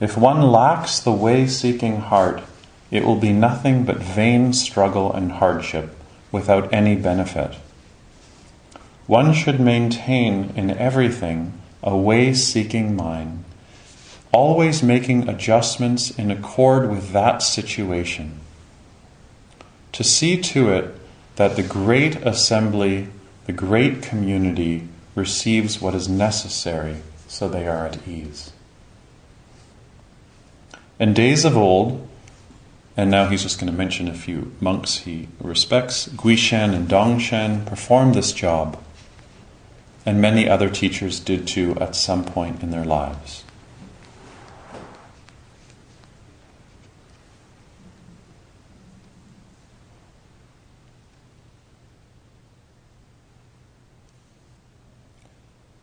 If 0.00 0.16
one 0.16 0.42
lacks 0.42 0.98
the 1.00 1.12
way 1.12 1.46
seeking 1.46 2.00
heart, 2.00 2.42
it 2.90 3.04
will 3.04 3.16
be 3.16 3.32
nothing 3.32 3.84
but 3.84 3.98
vain 3.98 4.52
struggle 4.52 5.12
and 5.12 5.32
hardship 5.32 5.96
without 6.30 6.72
any 6.72 6.94
benefit. 6.94 7.54
One 9.06 9.32
should 9.32 9.60
maintain 9.60 10.52
in 10.56 10.70
everything 10.70 11.54
a 11.82 11.96
way 11.96 12.34
seeking 12.34 12.96
mind, 12.96 13.44
always 14.36 14.82
making 14.82 15.26
adjustments 15.30 16.10
in 16.10 16.30
accord 16.30 16.90
with 16.90 17.12
that 17.12 17.40
situation. 17.42 18.38
To 19.92 20.04
see 20.04 20.38
to 20.42 20.70
it 20.70 20.94
that 21.36 21.56
the 21.56 21.62
great 21.62 22.16
assembly, 22.16 23.08
the 23.46 23.54
great 23.54 24.02
community, 24.02 24.88
receives 25.14 25.80
what 25.80 25.94
is 25.94 26.06
necessary 26.06 26.96
so 27.26 27.48
they 27.48 27.66
are 27.66 27.86
at 27.86 28.06
ease. 28.06 28.52
In 31.00 31.14
days 31.14 31.46
of 31.46 31.56
old, 31.56 32.06
and 32.94 33.10
now 33.10 33.28
he's 33.28 33.42
just 33.42 33.58
going 33.58 33.72
to 33.72 33.78
mention 33.78 34.06
a 34.06 34.12
few 34.12 34.52
monks 34.60 34.98
he 34.98 35.28
respects. 35.40 36.08
Guishan 36.08 36.74
and 36.74 36.86
Dongshan 36.86 37.64
performed 37.64 38.14
this 38.14 38.32
job, 38.32 38.78
and 40.04 40.20
many 40.20 40.46
other 40.46 40.68
teachers 40.68 41.20
did 41.20 41.48
too 41.48 41.74
at 41.80 41.96
some 41.96 42.22
point 42.22 42.62
in 42.62 42.70
their 42.70 42.84
lives. 42.84 43.44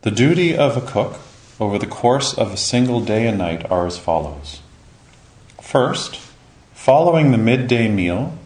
The 0.04 0.10
duty 0.10 0.54
of 0.54 0.76
a 0.76 0.82
cook 0.82 1.18
over 1.58 1.78
the 1.78 1.86
course 1.86 2.34
of 2.34 2.52
a 2.52 2.58
single 2.58 3.00
day 3.00 3.26
and 3.26 3.38
night 3.38 3.64
are 3.70 3.86
as 3.86 3.96
follows. 3.96 4.60
First, 5.62 6.20
Following 6.84 7.30
the 7.30 7.38
midday 7.38 7.88
meal, 7.88 8.36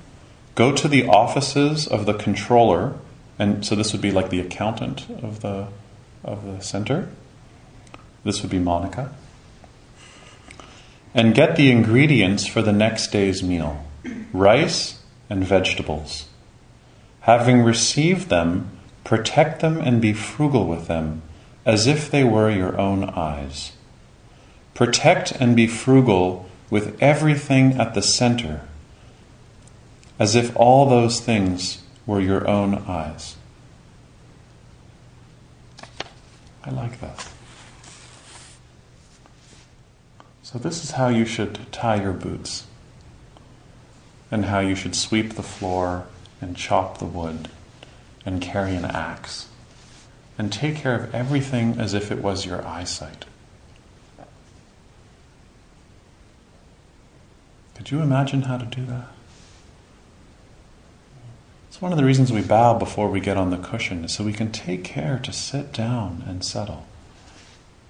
go 0.55 0.71
to 0.71 0.87
the 0.87 1.09
offices 1.09 1.89
of 1.89 2.07
the 2.07 2.15
controller, 2.15 2.95
and 3.37 3.67
so 3.67 3.75
this 3.75 3.91
would 3.93 4.01
be 4.01 4.13
like 4.13 4.31
the 4.31 4.39
accountant 4.39 5.11
of 5.11 5.41
the, 5.41 5.67
of 6.23 6.45
the 6.45 6.63
center. 6.63 7.09
This 8.23 8.41
would 8.41 8.51
be 8.53 8.61
Monica. 8.61 9.13
And 11.13 11.35
get 11.35 11.57
the 11.57 11.73
ingredients 11.73 12.47
for 12.47 12.63
the 12.63 12.73
next 12.73 13.11
day's 13.11 13.43
meal 13.43 13.85
rice 14.33 15.03
and 15.29 15.43
vegetables. 15.43 16.29
Having 17.23 17.63
received 17.63 18.29
them, 18.29 18.71
protect 19.03 19.61
them 19.61 19.81
and 19.81 20.01
be 20.01 20.13
frugal 20.13 20.65
with 20.65 20.87
them, 20.87 21.23
as 21.69 21.87
if 21.87 22.11
they 22.11 22.25
were 22.25 22.51
your 22.51 22.81
own 22.81 23.05
eyes. 23.05 23.73
Protect 24.73 25.33
and 25.33 25.55
be 25.55 25.67
frugal 25.67 26.49
with 26.71 26.97
everything 26.99 27.75
at 27.75 27.93
the 27.93 28.01
center, 28.01 28.63
as 30.19 30.35
if 30.35 30.57
all 30.57 30.89
those 30.89 31.21
things 31.21 31.83
were 32.07 32.21
your 32.21 32.49
own 32.49 32.75
eyes. 32.89 33.37
I 36.65 36.71
like 36.71 37.01
that. 37.03 37.29
So, 40.43 40.59
this 40.59 40.83
is 40.83 40.93
how 40.93 41.09
you 41.09 41.27
should 41.27 41.71
tie 41.71 42.01
your 42.01 42.15
boots, 42.15 42.67
and 44.31 44.47
how 44.47 44.61
you 44.61 44.75
should 44.75 44.97
sweep 44.97 45.35
the 45.35 45.43
floor, 45.43 46.07
and 46.41 46.57
chop 46.57 46.97
the 46.97 47.05
wood, 47.05 47.51
and 48.25 48.41
carry 48.41 48.75
an 48.75 48.87
axe, 48.87 49.48
and 50.39 50.53
take 50.53 50.77
care 50.77 50.95
of 50.95 51.13
everything 51.15 51.79
as 51.79 51.93
if 51.93 52.11
it 52.13 52.23
was 52.23 52.47
your 52.47 52.65
eyesight. 52.67 53.25
Could 57.75 57.91
you 57.91 58.01
imagine 58.01 58.43
how 58.43 58.57
to 58.57 58.65
do 58.65 58.85
that? 58.87 59.09
It's 61.69 61.83
one 61.83 61.93
of 61.93 61.99
the 61.99 62.05
reasons 62.05 62.33
we 62.33 62.43
bow 62.43 62.79
before 62.79 63.09
we 63.09 63.21
get 63.21 63.37
on 63.37 63.51
the 63.51 63.57
cushion, 63.57 64.09
so 64.09 64.25
we 64.25 64.33
can 64.33 64.51
take 64.51 64.85
care 64.85 65.19
to 65.19 65.33
sit 65.33 65.73
down 65.73 66.25
and 66.27 66.45
settle. 66.45 66.87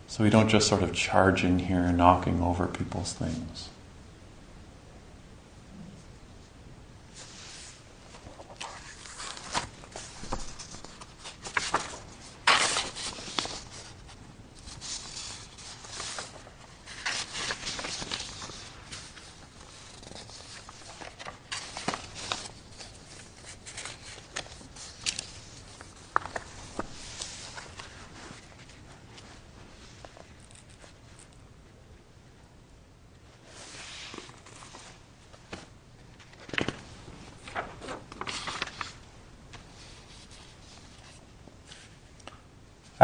So 0.09 0.25
we 0.25 0.31
don't 0.31 0.49
just 0.49 0.69
sort 0.69 0.83
of 0.83 0.95
charge 0.95 1.45
in 1.45 1.59
here 1.59 1.93
knocking 1.93 2.43
over 2.43 2.67
people's 2.67 3.13
things. 3.13 3.69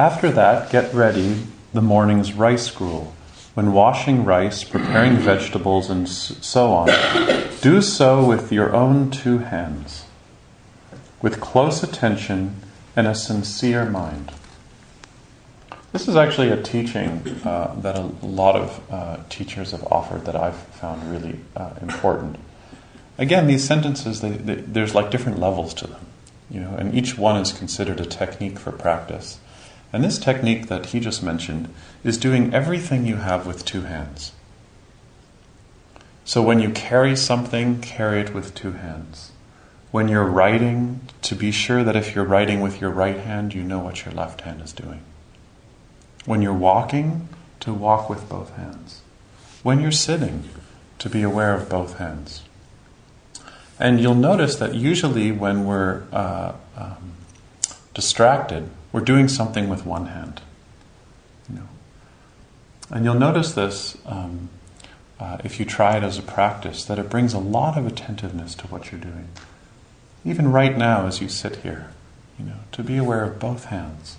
After 0.04 0.30
that, 0.32 0.70
get 0.70 0.92
ready 0.92 1.44
the 1.72 1.80
morning's 1.80 2.34
rice 2.34 2.70
gruel. 2.70 3.14
When 3.54 3.72
washing 3.72 4.26
rice, 4.26 4.62
preparing 4.62 5.16
vegetables, 5.16 5.88
and 5.88 6.06
so 6.06 6.72
on, 6.72 6.90
do 7.62 7.80
so 7.80 8.22
with 8.22 8.52
your 8.52 8.76
own 8.76 9.10
two 9.10 9.38
hands, 9.38 10.04
with 11.22 11.40
close 11.40 11.82
attention 11.82 12.56
and 12.94 13.06
a 13.06 13.14
sincere 13.14 13.86
mind. 13.86 14.30
This 15.92 16.06
is 16.06 16.16
actually 16.16 16.50
a 16.50 16.62
teaching 16.62 17.26
uh, 17.42 17.74
that 17.80 17.96
a 17.96 18.02
lot 18.26 18.56
of 18.56 18.82
uh, 18.92 19.16
teachers 19.30 19.70
have 19.70 19.84
offered 19.84 20.26
that 20.26 20.36
I've 20.36 20.58
found 20.58 21.10
really 21.10 21.40
uh, 21.56 21.76
important. 21.80 22.36
Again, 23.16 23.46
these 23.46 23.64
sentences, 23.64 24.20
they, 24.20 24.32
they, 24.32 24.56
there's 24.56 24.94
like 24.94 25.10
different 25.10 25.38
levels 25.38 25.72
to 25.72 25.86
them, 25.86 26.04
you 26.50 26.60
know, 26.60 26.74
and 26.76 26.94
each 26.94 27.16
one 27.16 27.40
is 27.40 27.54
considered 27.54 28.00
a 28.00 28.04
technique 28.04 28.58
for 28.58 28.70
practice. 28.70 29.38
And 29.94 30.02
this 30.02 30.18
technique 30.18 30.66
that 30.66 30.86
he 30.86 30.98
just 30.98 31.22
mentioned 31.22 31.72
is 32.02 32.18
doing 32.18 32.52
everything 32.52 33.06
you 33.06 33.18
have 33.18 33.46
with 33.46 33.64
two 33.64 33.82
hands. 33.82 34.32
So 36.24 36.42
when 36.42 36.58
you 36.58 36.70
carry 36.70 37.14
something, 37.14 37.80
carry 37.80 38.20
it 38.20 38.34
with 38.34 38.56
two 38.56 38.72
hands. 38.72 39.30
When 39.92 40.08
you're 40.08 40.24
writing, 40.24 41.02
to 41.22 41.36
be 41.36 41.52
sure 41.52 41.84
that 41.84 41.94
if 41.94 42.12
you're 42.12 42.24
writing 42.24 42.60
with 42.60 42.80
your 42.80 42.90
right 42.90 43.18
hand, 43.18 43.54
you 43.54 43.62
know 43.62 43.78
what 43.78 44.04
your 44.04 44.12
left 44.12 44.40
hand 44.40 44.62
is 44.62 44.72
doing. 44.72 45.00
When 46.24 46.42
you're 46.42 46.52
walking, 46.52 47.28
to 47.60 47.72
walk 47.72 48.10
with 48.10 48.28
both 48.28 48.50
hands. 48.56 49.00
When 49.62 49.78
you're 49.78 49.92
sitting, 49.92 50.48
to 50.98 51.08
be 51.08 51.22
aware 51.22 51.54
of 51.54 51.68
both 51.68 51.98
hands. 51.98 52.42
And 53.78 54.00
you'll 54.00 54.16
notice 54.16 54.56
that 54.56 54.74
usually 54.74 55.30
when 55.30 55.64
we're 55.64 56.02
uh, 56.12 56.54
um, 56.76 57.12
distracted, 57.94 58.70
we're 58.94 59.00
doing 59.00 59.26
something 59.26 59.68
with 59.68 59.84
one 59.84 60.06
hand. 60.06 60.40
You 61.48 61.56
know? 61.56 61.68
And 62.90 63.04
you'll 63.04 63.14
notice 63.14 63.52
this 63.52 63.98
um, 64.06 64.50
uh, 65.18 65.38
if 65.42 65.58
you 65.58 65.66
try 65.66 65.96
it 65.96 66.04
as 66.04 66.16
a 66.16 66.22
practice, 66.22 66.84
that 66.84 66.96
it 67.00 67.10
brings 67.10 67.34
a 67.34 67.40
lot 67.40 67.76
of 67.76 67.88
attentiveness 67.88 68.54
to 68.54 68.68
what 68.68 68.92
you're 68.92 69.00
doing. 69.00 69.30
Even 70.24 70.52
right 70.52 70.78
now, 70.78 71.08
as 71.08 71.20
you 71.20 71.28
sit 71.28 71.56
here, 71.56 71.90
you 72.38 72.44
know, 72.44 72.58
to 72.70 72.84
be 72.84 72.96
aware 72.96 73.24
of 73.24 73.40
both 73.40 73.64
hands. 73.64 74.16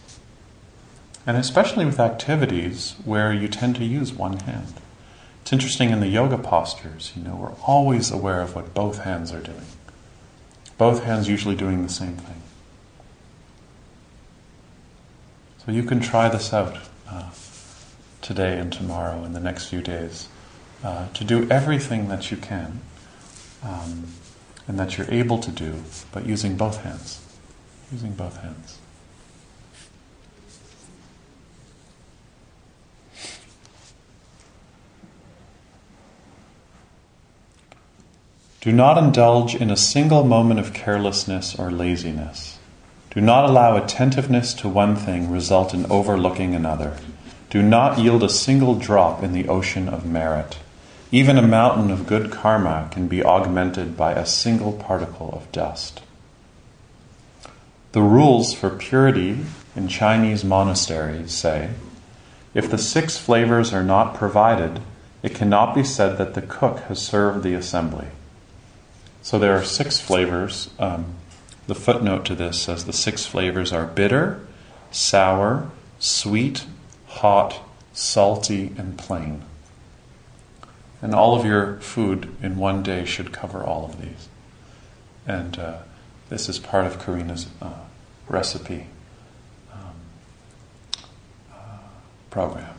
And 1.25 1.37
especially 1.37 1.85
with 1.85 1.97
activities 1.97 2.95
where 3.05 3.31
you 3.31 3.47
tend 3.47 3.77
to 3.77 3.85
use 3.85 4.11
one 4.11 4.39
hand. 4.39 4.73
It's 5.41 5.53
interesting 5.53 5.91
in 5.91 6.01
the 6.01 6.09
yoga 6.09 6.37
postures, 6.37 7.13
you 7.15 7.23
know, 7.23 7.37
we're 7.37 7.65
always 7.65 8.11
aware 8.11 8.41
of 8.41 8.55
what 8.55 8.73
both 8.73 9.03
hands 9.03 9.31
are 9.31 9.39
doing. 9.39 9.67
Both 10.77 11.05
hands 11.05 11.29
usually 11.29 11.55
doing 11.55 11.81
the 11.81 11.87
same 11.87 12.17
thing. 12.17 12.41
So 15.65 15.71
you 15.71 15.81
can 15.81 15.99
try 15.99 16.29
this 16.29 16.53
out 16.53 16.77
uh, 17.09 17.31
today 18.21 18.59
and 18.59 18.71
tomorrow 18.71 19.23
and 19.23 19.35
the 19.35 19.39
next 19.39 19.67
few 19.67 19.81
days 19.81 20.27
uh, 20.83 21.07
to 21.15 21.23
do 21.23 21.49
everything 21.49 22.07
that 22.09 22.29
you 22.29 22.37
can 22.37 22.81
um, 23.63 24.05
and 24.67 24.79
that 24.79 24.97
you're 24.97 25.09
able 25.09 25.39
to 25.39 25.49
do, 25.49 25.81
but 26.11 26.27
using 26.27 26.55
both 26.55 26.83
hands. 26.83 27.19
Using 27.91 28.13
both 28.13 28.37
hands. 28.37 28.77
Do 38.61 38.71
not 38.71 38.99
indulge 38.99 39.55
in 39.55 39.71
a 39.71 39.77
single 39.77 40.23
moment 40.23 40.59
of 40.59 40.73
carelessness 40.73 41.55
or 41.57 41.71
laziness. 41.71 42.54
Do 43.15 43.21
not 43.21 43.49
allow 43.49 43.77
attentiveness 43.77 44.53
to 44.55 44.67
one 44.67 44.97
thing 44.97 45.31
result 45.31 45.73
in 45.73 45.89
overlooking 45.89 46.53
another. 46.53 46.97
Do 47.49 47.63
not 47.63 47.97
yield 47.97 48.23
a 48.23 48.29
single 48.29 48.75
drop 48.75 49.23
in 49.23 49.31
the 49.31 49.47
ocean 49.47 49.87
of 49.87 50.05
merit. 50.05 50.57
Even 51.13 51.37
a 51.37 51.47
mountain 51.47 51.91
of 51.91 52.07
good 52.07 52.29
karma 52.29 52.89
can 52.91 53.07
be 53.07 53.23
augmented 53.23 53.95
by 53.95 54.11
a 54.11 54.25
single 54.25 54.73
particle 54.73 55.29
of 55.31 55.49
dust. 55.53 56.01
The 57.93 58.01
rules 58.01 58.53
for 58.53 58.69
purity 58.69 59.45
in 59.77 59.87
Chinese 59.87 60.43
monasteries 60.43 61.31
say 61.31 61.69
if 62.53 62.69
the 62.69 62.77
six 62.77 63.17
flavors 63.17 63.73
are 63.73 63.83
not 63.83 64.15
provided, 64.15 64.81
it 65.23 65.33
cannot 65.33 65.73
be 65.73 65.85
said 65.85 66.17
that 66.17 66.33
the 66.33 66.41
cook 66.41 66.79
has 66.89 67.01
served 67.01 67.43
the 67.43 67.53
assembly. 67.53 68.07
So 69.21 69.39
there 69.39 69.55
are 69.55 69.63
six 69.63 69.99
flavors. 69.99 70.69
Um, 70.79 71.15
the 71.67 71.75
footnote 71.75 72.25
to 72.25 72.35
this 72.35 72.61
says 72.61 72.85
the 72.85 72.93
six 72.93 73.25
flavors 73.25 73.73
are 73.73 73.85
bitter, 73.85 74.45
sour, 74.91 75.69
sweet, 75.99 76.65
hot, 77.07 77.59
salty, 77.93 78.71
and 78.77 78.97
plain. 78.97 79.41
And 81.01 81.13
all 81.13 81.37
of 81.37 81.45
your 81.45 81.77
food 81.77 82.35
in 82.41 82.57
one 82.57 82.83
day 82.83 83.05
should 83.05 83.31
cover 83.31 83.63
all 83.63 83.85
of 83.85 84.01
these. 84.01 84.27
And 85.27 85.57
uh, 85.57 85.77
this 86.29 86.49
is 86.49 86.59
part 86.59 86.85
of 86.85 86.99
Karina's 86.99 87.47
uh, 87.61 87.79
recipe 88.27 88.87
um, 89.73 89.95
uh, 91.51 91.77
program. 92.29 92.75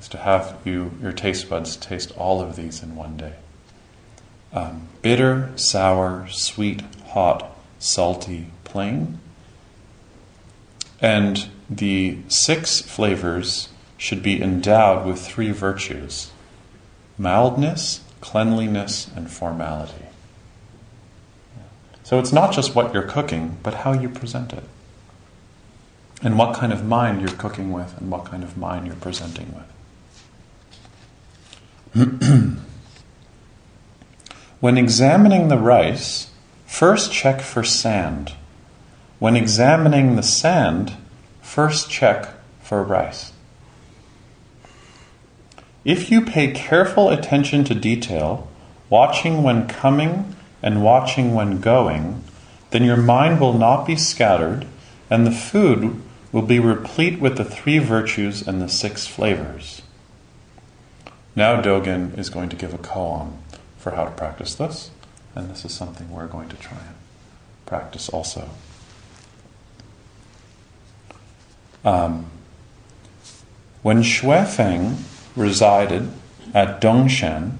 Is 0.00 0.08
to 0.08 0.18
have 0.18 0.58
you 0.64 0.92
your 1.00 1.12
taste 1.12 1.48
buds 1.48 1.76
taste 1.76 2.12
all 2.16 2.40
of 2.40 2.56
these 2.56 2.82
in 2.82 2.94
one 2.94 3.16
day 3.16 3.34
um, 4.54 4.88
bitter, 5.02 5.52
sour, 5.56 6.28
sweet, 6.28 6.82
hot, 7.08 7.53
salty, 7.84 8.46
plain. 8.64 9.18
And 11.00 11.48
the 11.68 12.18
six 12.28 12.80
flavors 12.80 13.68
should 13.96 14.22
be 14.22 14.42
endowed 14.42 15.06
with 15.06 15.20
three 15.20 15.50
virtues 15.50 16.30
mildness, 17.16 18.00
cleanliness, 18.20 19.08
and 19.14 19.30
formality. 19.30 20.06
So 22.02 22.18
it's 22.18 22.32
not 22.32 22.52
just 22.52 22.74
what 22.74 22.92
you're 22.92 23.04
cooking, 23.04 23.58
but 23.62 23.74
how 23.74 23.92
you 23.92 24.08
present 24.08 24.52
it. 24.52 24.64
And 26.22 26.36
what 26.36 26.56
kind 26.56 26.72
of 26.72 26.84
mind 26.84 27.20
you're 27.20 27.38
cooking 27.38 27.70
with, 27.70 27.96
and 27.98 28.10
what 28.10 28.24
kind 28.24 28.42
of 28.42 28.56
mind 28.56 28.86
you're 28.86 28.96
presenting 28.96 29.54
with. 31.94 32.60
When 34.64 34.78
examining 34.78 35.48
the 35.48 35.58
rice, 35.58 36.30
first 36.74 37.12
check 37.12 37.40
for 37.40 37.62
sand. 37.62 38.32
When 39.20 39.36
examining 39.36 40.16
the 40.16 40.24
sand, 40.24 40.96
first 41.40 41.88
check 41.88 42.30
for 42.62 42.82
rice. 42.82 43.32
If 45.84 46.10
you 46.10 46.20
pay 46.20 46.50
careful 46.50 47.10
attention 47.10 47.62
to 47.66 47.76
detail, 47.76 48.48
watching 48.90 49.44
when 49.44 49.68
coming 49.68 50.34
and 50.64 50.82
watching 50.82 51.32
when 51.32 51.60
going, 51.60 52.24
then 52.70 52.82
your 52.82 52.96
mind 52.96 53.38
will 53.38 53.56
not 53.56 53.86
be 53.86 53.94
scattered, 53.94 54.66
and 55.08 55.24
the 55.24 55.30
food 55.30 56.02
will 56.32 56.42
be 56.42 56.58
replete 56.58 57.20
with 57.20 57.36
the 57.36 57.44
three 57.44 57.78
virtues 57.78 58.48
and 58.48 58.60
the 58.60 58.68
six 58.68 59.06
flavors. 59.06 59.82
Now 61.36 61.62
Dogen 61.62 62.18
is 62.18 62.30
going 62.30 62.48
to 62.48 62.56
give 62.56 62.74
a 62.74 62.78
koan 62.78 63.34
for 63.78 63.92
how 63.92 64.06
to 64.06 64.10
practice 64.10 64.56
this, 64.56 64.90
and 65.34 65.50
this 65.50 65.64
is 65.64 65.72
something 65.72 66.10
we're 66.10 66.26
going 66.26 66.48
to 66.48 66.56
try 66.56 66.78
and 66.78 66.96
practice 67.66 68.08
also. 68.08 68.50
Um, 71.84 72.30
when 73.82 74.02
Feng 74.02 74.96
resided 75.36 76.10
at 76.54 76.80
Dongshan, 76.80 77.56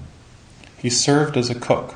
he 0.77 0.89
served 0.89 1.37
as 1.37 1.49
a 1.49 1.55
cook. 1.55 1.95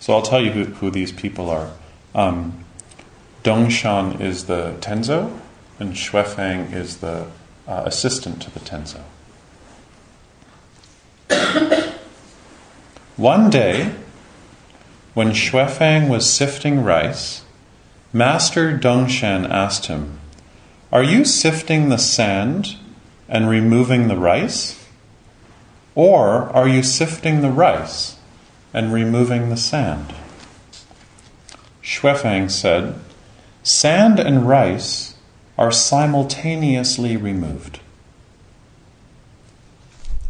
So 0.00 0.14
I'll 0.14 0.22
tell 0.22 0.40
you 0.40 0.52
who, 0.52 0.64
who 0.64 0.90
these 0.90 1.12
people 1.12 1.50
are. 1.50 1.72
Um, 2.14 2.64
Dongshan 3.42 4.20
is 4.20 4.46
the 4.46 4.76
tenzo, 4.80 5.38
and 5.78 5.98
Feng 5.98 6.72
is 6.72 6.98
the 6.98 7.26
uh, 7.68 7.82
assistant 7.84 8.40
to 8.42 8.50
the 8.50 8.60
tenzo. 8.60 9.02
One 13.16 13.48
day, 13.48 13.94
when 15.14 15.30
Xuefeng 15.30 16.10
was 16.10 16.30
sifting 16.30 16.84
rice, 16.84 17.44
Master 18.12 18.76
Dongshan 18.76 19.48
asked 19.48 19.86
him, 19.86 20.20
Are 20.92 21.02
you 21.02 21.24
sifting 21.24 21.88
the 21.88 21.96
sand 21.96 22.76
and 23.26 23.48
removing 23.48 24.08
the 24.08 24.18
rice? 24.18 24.86
Or 25.94 26.50
are 26.54 26.68
you 26.68 26.82
sifting 26.82 27.40
the 27.40 27.50
rice 27.50 28.18
and 28.74 28.92
removing 28.92 29.48
the 29.48 29.56
sand? 29.56 30.14
Xuefeng 31.82 32.50
said, 32.50 33.00
Sand 33.62 34.20
and 34.20 34.46
rice 34.46 35.14
are 35.56 35.72
simultaneously 35.72 37.16
removed. 37.16 37.80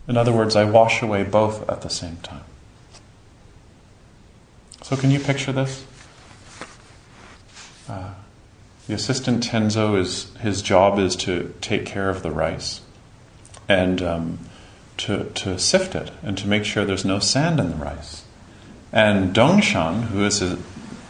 In 0.07 0.16
other 0.16 0.33
words, 0.33 0.55
I 0.55 0.62
wash 0.62 1.03
away 1.03 1.25
both 1.25 1.68
at 1.68 1.83
the 1.83 1.90
same 1.90 2.18
time. 2.22 2.46
So, 4.87 4.96
can 4.96 5.11
you 5.11 5.18
picture 5.18 5.51
this? 5.51 5.85
Uh, 7.88 8.14
the 8.87 8.94
assistant 8.94 9.42
tenzo 9.42 9.99
is 9.99 10.33
his 10.37 10.62
job 10.62 11.01
is 11.01 11.16
to 11.16 11.53
take 11.61 11.85
care 11.85 12.09
of 12.09 12.22
the 12.22 12.31
rice 12.31 12.83
and 13.68 14.01
um, 14.01 14.38
to, 14.99 15.25
to 15.25 15.59
sift 15.59 15.96
it 15.96 16.12
and 16.22 16.38
to 16.38 16.46
make 16.46 16.64
sure 16.64 16.85
there's 16.85 17.05
no 17.05 17.18
sand 17.18 17.59
in 17.59 17.70
the 17.70 17.75
rice. 17.75 18.27
And 18.92 19.35
Dongshan, 19.35 20.05
who 20.05 20.25
is 20.25 20.40
a, 20.40 20.57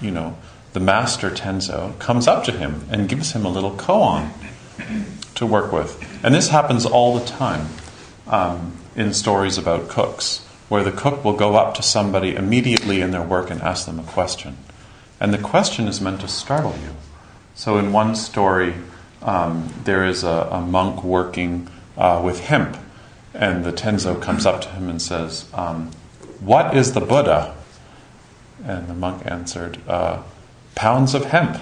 you 0.00 0.10
know 0.10 0.38
the 0.72 0.80
master 0.80 1.30
tenzo, 1.30 1.98
comes 1.98 2.26
up 2.26 2.44
to 2.44 2.52
him 2.52 2.86
and 2.90 3.10
gives 3.10 3.32
him 3.32 3.44
a 3.44 3.50
little 3.50 3.72
koan 3.72 4.30
to 5.34 5.44
work 5.44 5.70
with. 5.70 6.02
And 6.24 6.34
this 6.34 6.48
happens 6.48 6.86
all 6.86 7.18
the 7.18 7.26
time 7.26 7.66
um, 8.26 8.78
in 8.94 9.12
stories 9.12 9.58
about 9.58 9.90
cooks 9.90 10.45
where 10.68 10.82
the 10.82 10.92
cook 10.92 11.24
will 11.24 11.36
go 11.36 11.56
up 11.56 11.74
to 11.74 11.82
somebody 11.82 12.34
immediately 12.34 13.00
in 13.00 13.10
their 13.10 13.22
work 13.22 13.50
and 13.50 13.60
ask 13.62 13.86
them 13.86 13.98
a 13.98 14.02
question. 14.02 14.56
And 15.20 15.32
the 15.32 15.38
question 15.38 15.86
is 15.86 16.00
meant 16.00 16.20
to 16.20 16.28
startle 16.28 16.74
you. 16.82 16.94
So, 17.54 17.78
in 17.78 17.92
one 17.92 18.16
story, 18.16 18.74
um, 19.22 19.72
there 19.84 20.04
is 20.04 20.24
a, 20.24 20.48
a 20.50 20.60
monk 20.60 21.02
working 21.02 21.68
uh, 21.96 22.20
with 22.22 22.40
hemp, 22.40 22.76
and 23.32 23.64
the 23.64 23.72
tenzo 23.72 24.20
comes 24.20 24.44
up 24.44 24.60
to 24.62 24.68
him 24.70 24.88
and 24.88 25.00
says, 25.00 25.46
um, 25.54 25.90
What 26.40 26.76
is 26.76 26.92
the 26.92 27.00
Buddha? 27.00 27.54
And 28.64 28.88
the 28.88 28.94
monk 28.94 29.22
answered, 29.24 29.78
uh, 29.88 30.22
Pounds 30.74 31.14
of 31.14 31.26
hemp. 31.26 31.60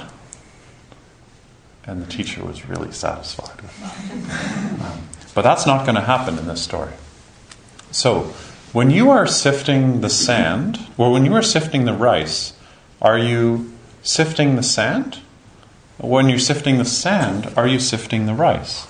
And 1.86 2.02
the 2.02 2.10
teacher 2.10 2.44
was 2.44 2.66
really 2.66 2.90
satisfied 2.92 3.60
with 3.60 3.80
that. 3.80 4.80
Um, 4.84 5.08
but 5.34 5.42
that's 5.42 5.66
not 5.66 5.84
going 5.84 5.94
to 5.96 6.00
happen 6.00 6.38
in 6.38 6.46
this 6.46 6.62
story. 6.62 6.92
So, 7.90 8.32
when 8.74 8.90
you 8.90 9.08
are 9.08 9.24
sifting 9.24 10.00
the 10.00 10.10
sand, 10.10 10.84
or 10.98 11.12
when 11.12 11.24
you 11.24 11.32
are 11.32 11.42
sifting 11.42 11.84
the 11.84 11.92
rice, 11.94 12.54
are 13.00 13.16
you 13.16 13.72
sifting 14.02 14.56
the 14.56 14.64
sand? 14.64 15.20
When 15.98 16.28
you're 16.28 16.40
sifting 16.40 16.78
the 16.78 16.84
sand, 16.84 17.54
are 17.56 17.68
you 17.68 17.78
sifting 17.78 18.26
the 18.26 18.34
rice? 18.34 18.88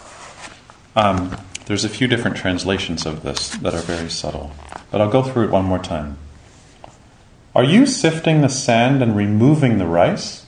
Um, 0.96 1.36
there's 1.66 1.84
a 1.84 1.90
few 1.90 2.08
different 2.08 2.38
translations 2.38 3.04
of 3.04 3.22
this 3.24 3.50
that 3.50 3.74
are 3.74 3.82
very 3.82 4.08
subtle, 4.08 4.52
but 4.90 5.02
I'll 5.02 5.10
go 5.10 5.22
through 5.22 5.44
it 5.44 5.50
one 5.50 5.66
more 5.66 5.78
time. 5.78 6.16
Are 7.54 7.62
you 7.62 7.84
sifting 7.84 8.40
the 8.40 8.48
sand 8.48 9.02
and 9.02 9.14
removing 9.14 9.76
the 9.76 9.86
rice, 9.86 10.46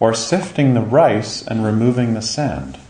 or 0.00 0.12
sifting 0.12 0.74
the 0.74 0.80
rice 0.80 1.40
and 1.46 1.64
removing 1.64 2.14
the 2.14 2.20
sand? 2.20 2.80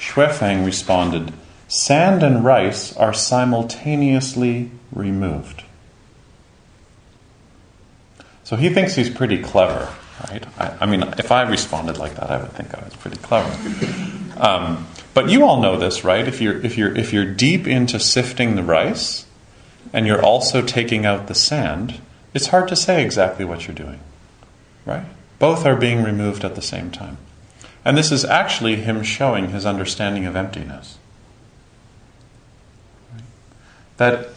Xuefeng 0.00 0.66
responded, 0.66 1.32
Sand 1.68 2.24
and 2.24 2.44
rice 2.44 2.96
are 2.96 3.14
simultaneously 3.14 4.72
removed. 4.92 5.64
So 8.44 8.56
he 8.56 8.70
thinks 8.70 8.94
he's 8.94 9.10
pretty 9.10 9.42
clever, 9.42 9.92
right? 10.28 10.44
I, 10.58 10.76
I, 10.80 10.86
mean, 10.86 11.02
if 11.18 11.30
I 11.30 11.42
responded 11.42 11.98
like 11.98 12.14
that, 12.14 12.30
I 12.30 12.40
would 12.40 12.52
think 12.52 12.74
I 12.74 12.82
was 12.82 12.94
pretty 12.96 13.18
clever. 13.18 13.50
Um, 14.38 14.86
but 15.12 15.28
you 15.28 15.44
all 15.44 15.60
know 15.60 15.76
this, 15.76 16.04
right? 16.04 16.26
If 16.26 16.40
you're 16.40 16.64
if 16.64 16.78
you're 16.78 16.96
if 16.96 17.12
you're 17.12 17.24
deep 17.24 17.66
into 17.66 17.98
sifting 17.98 18.54
the 18.54 18.62
rice, 18.62 19.26
and 19.92 20.06
you're 20.06 20.22
also 20.22 20.62
taking 20.62 21.04
out 21.04 21.26
the 21.26 21.34
sand, 21.34 22.00
it's 22.34 22.48
hard 22.48 22.68
to 22.68 22.76
say 22.76 23.04
exactly 23.04 23.44
what 23.44 23.66
you're 23.66 23.74
doing, 23.74 24.00
right? 24.84 25.04
Both 25.38 25.64
are 25.66 25.76
being 25.76 26.02
removed 26.02 26.44
at 26.44 26.54
the 26.54 26.62
same 26.62 26.90
time. 26.90 27.18
And 27.84 27.96
this 27.96 28.12
is 28.12 28.24
actually 28.24 28.76
him 28.76 29.02
showing 29.02 29.50
his 29.50 29.64
understanding 29.64 30.26
of 30.26 30.36
emptiness. 30.36 30.98
That 33.96 34.28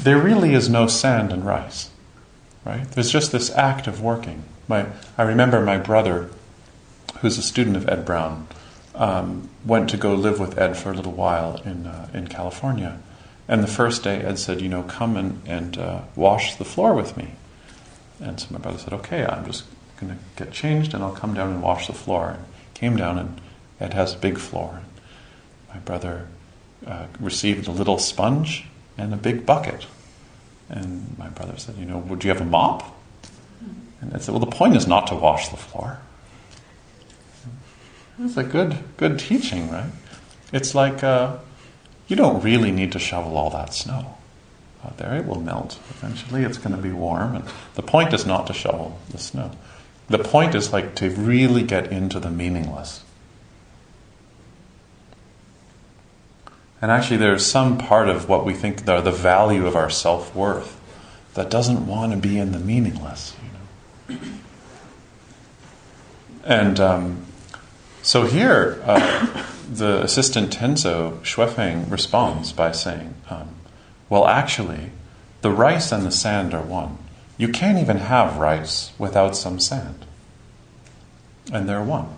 there 0.00 0.18
really 0.18 0.54
is 0.54 0.68
no 0.68 0.86
sand 0.86 1.32
and 1.32 1.44
rice, 1.44 1.90
right? 2.64 2.90
There's 2.90 3.10
just 3.10 3.32
this 3.32 3.50
act 3.50 3.86
of 3.86 4.00
working. 4.00 4.44
My, 4.68 4.86
I 5.18 5.22
remember 5.22 5.60
my 5.60 5.78
brother, 5.78 6.30
who's 7.20 7.38
a 7.38 7.42
student 7.42 7.76
of 7.76 7.88
Ed 7.88 8.04
Brown, 8.04 8.46
um, 8.94 9.48
went 9.64 9.90
to 9.90 9.96
go 9.96 10.14
live 10.14 10.38
with 10.38 10.58
Ed 10.58 10.76
for 10.76 10.90
a 10.90 10.94
little 10.94 11.12
while 11.12 11.60
in, 11.64 11.86
uh, 11.86 12.08
in 12.12 12.28
California. 12.28 13.00
And 13.48 13.62
the 13.62 13.68
first 13.68 14.02
day, 14.02 14.20
Ed 14.20 14.38
said, 14.38 14.60
You 14.60 14.68
know, 14.68 14.82
come 14.82 15.16
and, 15.16 15.42
and 15.46 15.78
uh, 15.78 16.02
wash 16.14 16.56
the 16.56 16.64
floor 16.64 16.94
with 16.94 17.16
me. 17.16 17.34
And 18.20 18.38
so 18.38 18.48
my 18.50 18.58
brother 18.58 18.78
said, 18.78 18.92
Okay, 18.92 19.24
I'm 19.24 19.44
just 19.46 19.64
going 20.00 20.12
to 20.12 20.18
get 20.36 20.52
changed 20.52 20.94
and 20.94 21.02
I'll 21.02 21.12
come 21.12 21.34
down 21.34 21.50
and 21.50 21.62
wash 21.62 21.86
the 21.86 21.92
floor. 21.92 22.30
And 22.30 22.44
came 22.74 22.96
down 22.96 23.18
and 23.18 23.40
Ed 23.80 23.94
has 23.94 24.14
a 24.14 24.18
big 24.18 24.38
floor. 24.38 24.82
My 25.68 25.80
brother 25.80 26.28
uh, 26.86 27.06
received 27.18 27.68
a 27.68 27.72
little 27.72 27.98
sponge 27.98 28.66
and 28.96 29.12
a 29.12 29.16
big 29.16 29.46
bucket. 29.46 29.86
And 30.68 31.16
my 31.18 31.28
brother 31.28 31.56
said, 31.56 31.76
You 31.76 31.84
know, 31.84 31.98
would 31.98 32.24
you 32.24 32.30
have 32.30 32.40
a 32.40 32.44
mop? 32.46 32.96
And 34.00 34.14
I 34.14 34.18
said, 34.18 34.32
Well, 34.32 34.40
the 34.40 34.46
point 34.46 34.76
is 34.76 34.86
not 34.86 35.06
to 35.08 35.14
wash 35.14 35.48
the 35.48 35.56
floor. 35.56 35.98
It's 38.20 38.36
a 38.36 38.44
good, 38.44 38.78
good 38.96 39.18
teaching, 39.18 39.70
right? 39.70 39.90
It's 40.52 40.74
like 40.74 41.02
uh, 41.02 41.38
you 42.08 42.16
don't 42.16 42.42
really 42.42 42.70
need 42.70 42.92
to 42.92 42.98
shovel 42.98 43.36
all 43.36 43.50
that 43.50 43.74
snow 43.74 44.18
out 44.84 44.98
there. 44.98 45.14
It 45.16 45.26
will 45.26 45.40
melt. 45.40 45.78
Eventually, 45.90 46.42
it's 46.42 46.58
going 46.58 46.76
to 46.76 46.82
be 46.82 46.92
warm. 46.92 47.36
And 47.36 47.44
the 47.74 47.82
point 47.82 48.12
is 48.12 48.26
not 48.26 48.46
to 48.48 48.52
shovel 48.52 48.98
the 49.10 49.18
snow. 49.18 49.50
The 50.08 50.18
point 50.18 50.54
is 50.54 50.72
like 50.72 50.94
to 50.96 51.10
really 51.10 51.62
get 51.62 51.90
into 51.90 52.20
the 52.20 52.30
meaningless. 52.30 53.01
And 56.82 56.90
actually, 56.90 57.18
there's 57.18 57.46
some 57.46 57.78
part 57.78 58.08
of 58.08 58.28
what 58.28 58.44
we 58.44 58.54
think 58.54 58.88
are 58.88 59.00
the 59.00 59.12
value 59.12 59.66
of 59.66 59.76
our 59.76 59.88
self 59.88 60.34
worth 60.34 60.80
that 61.34 61.48
doesn't 61.48 61.86
want 61.86 62.10
to 62.10 62.18
be 62.18 62.38
in 62.38 62.50
the 62.50 62.58
meaningless. 62.58 63.36
You 64.08 64.16
know? 64.16 64.20
And 66.44 66.80
um, 66.80 67.26
so 68.02 68.24
here, 68.26 68.82
uh, 68.84 69.44
the 69.70 70.02
assistant 70.02 70.52
Tenzo, 70.52 71.20
Xuefeng, 71.20 71.88
responds 71.88 72.52
by 72.52 72.72
saying, 72.72 73.14
um, 73.30 73.50
Well, 74.08 74.26
actually, 74.26 74.90
the 75.40 75.52
rice 75.52 75.92
and 75.92 76.04
the 76.04 76.10
sand 76.10 76.52
are 76.52 76.62
one. 76.62 76.98
You 77.38 77.48
can't 77.48 77.78
even 77.78 77.98
have 77.98 78.38
rice 78.38 78.90
without 78.98 79.36
some 79.36 79.60
sand. 79.60 80.04
And 81.52 81.68
they're 81.68 81.82
one. 81.82 82.16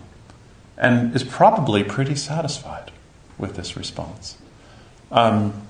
And 0.75 1.15
is 1.15 1.23
probably 1.23 1.83
pretty 1.83 2.15
satisfied 2.15 2.91
with 3.37 3.55
this 3.55 3.77
response. 3.77 4.39
Um, 5.11 5.65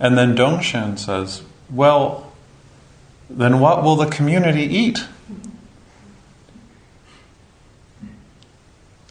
and 0.00 0.18
then 0.18 0.36
Dongshan 0.36 0.98
says, 0.98 1.42
Well, 1.70 2.32
then 3.30 3.60
what 3.60 3.82
will 3.82 3.96
the 3.96 4.06
community 4.06 4.62
eat? 4.62 5.04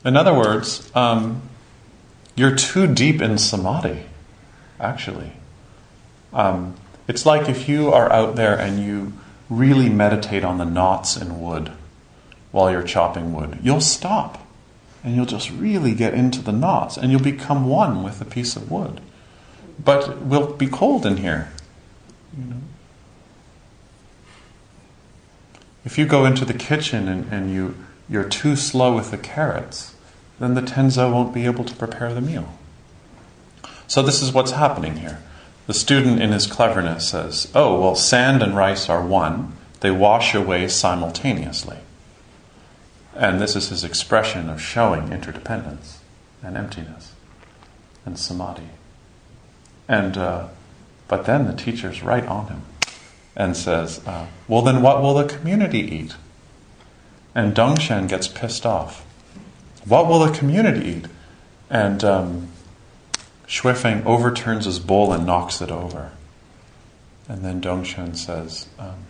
In 0.06 0.18
other 0.18 0.34
words, 0.34 0.92
um, 0.96 1.42
you're 2.36 2.56
too 2.56 2.88
deep 2.88 3.22
in 3.22 3.38
samadhi, 3.38 4.04
actually. 4.80 5.34
Um, 6.34 6.76
it's 7.08 7.26
like 7.26 7.48
if 7.48 7.70
you 7.70 7.92
are 7.92 8.12
out 8.12 8.36
there 8.36 8.58
and 8.58 8.84
you 8.84 9.14
really 9.50 9.90
meditate 9.90 10.44
on 10.44 10.58
the 10.58 10.66
knots 10.66 11.16
in 11.16 11.42
wood 11.42 11.72
while 12.52 12.70
you're 12.70 12.84
chopping 12.84 13.34
wood, 13.34 13.60
you'll 13.64 13.82
stop 13.82 14.43
and 15.04 15.16
you'll 15.16 15.26
just 15.26 15.52
really 15.52 15.94
get 15.94 16.14
into 16.14 16.42
the 16.42 16.52
knots 16.52 16.98
and 16.98 17.12
you'll 17.12 17.22
become 17.22 17.68
one 17.68 18.04
with 18.04 18.22
a 18.22 18.26
piece 18.26 18.56
of 18.56 18.72
wood. 18.72 19.02
But 19.84 20.10
it 20.10 20.18
will 20.22 20.54
be 20.54 20.68
cold 20.68 21.06
in 21.06 21.18
here. 21.18 21.52
You 22.38 22.46
know? 22.46 22.62
If 25.86 25.98
you 25.98 26.06
go 26.06 26.26
into 26.26 26.46
the 26.46 26.54
kitchen 26.54 27.08
and, 27.08 27.32
and 27.32 27.54
you, 27.54 27.76
you're 28.08 28.24
too 28.24 28.56
slow 28.56 28.96
with 28.96 29.12
the 29.12 29.18
carrots, 29.18 29.96
then 30.40 30.54
the 30.54 30.62
tenzo 30.62 31.12
won't 31.12 31.34
be 31.34 31.46
able 31.46 31.66
to 31.66 31.76
prepare 31.76 32.14
the 32.14 32.22
meal. 32.22 32.58
So, 33.88 34.02
this 34.02 34.22
is 34.22 34.32
what's 34.32 34.52
happening 34.52 34.98
here. 34.98 35.22
The 35.68 35.74
student, 35.74 36.22
in 36.22 36.32
his 36.32 36.48
cleverness, 36.48 37.10
says, 37.10 37.52
Oh, 37.54 37.80
well, 37.80 37.96
sand 37.96 38.42
and 38.42 38.56
rice 38.56 38.90
are 38.90 39.06
one, 39.06 39.54
they 39.82 39.92
wash 39.92 40.34
away 40.34 40.68
simultaneously. 40.68 41.78
And 43.16 43.40
this 43.40 43.56
is 43.56 43.70
his 43.70 43.84
expression 43.84 44.50
of 44.50 44.62
showing 44.62 45.12
interdependence 45.12 46.00
and 46.42 46.58
emptiness 46.58 47.14
and 48.06 48.18
samadhi. 48.18 48.70
And, 49.88 50.18
uh, 50.18 50.48
but 51.08 51.26
then 51.26 51.46
the 51.46 51.54
teacher's 51.54 52.02
right 52.02 52.26
on 52.26 52.48
him 52.48 52.62
and 53.36 53.56
says, 53.56 54.06
uh, 54.08 54.28
Well, 54.48 54.62
then 54.62 54.82
what 54.82 55.02
will 55.02 55.14
the 55.14 55.26
community 55.26 55.80
eat? 55.80 56.16
And 57.36 57.56
Dongshan 57.56 58.08
gets 58.08 58.28
pissed 58.28 58.66
off. 58.66 59.06
What 59.86 60.08
will 60.08 60.20
the 60.20 60.32
community 60.32 60.88
eat? 60.88 61.06
And 61.70 62.04
um, 62.04 62.48
overturns 64.06 64.66
his 64.66 64.80
bowl 64.80 65.12
and 65.12 65.26
knocks 65.26 65.62
it 65.62 65.72
over. 65.72 66.12
And 67.28 67.44
then 67.44 67.62
Dongshan 67.62 68.16
says, 68.16 68.68
um, 68.78 69.06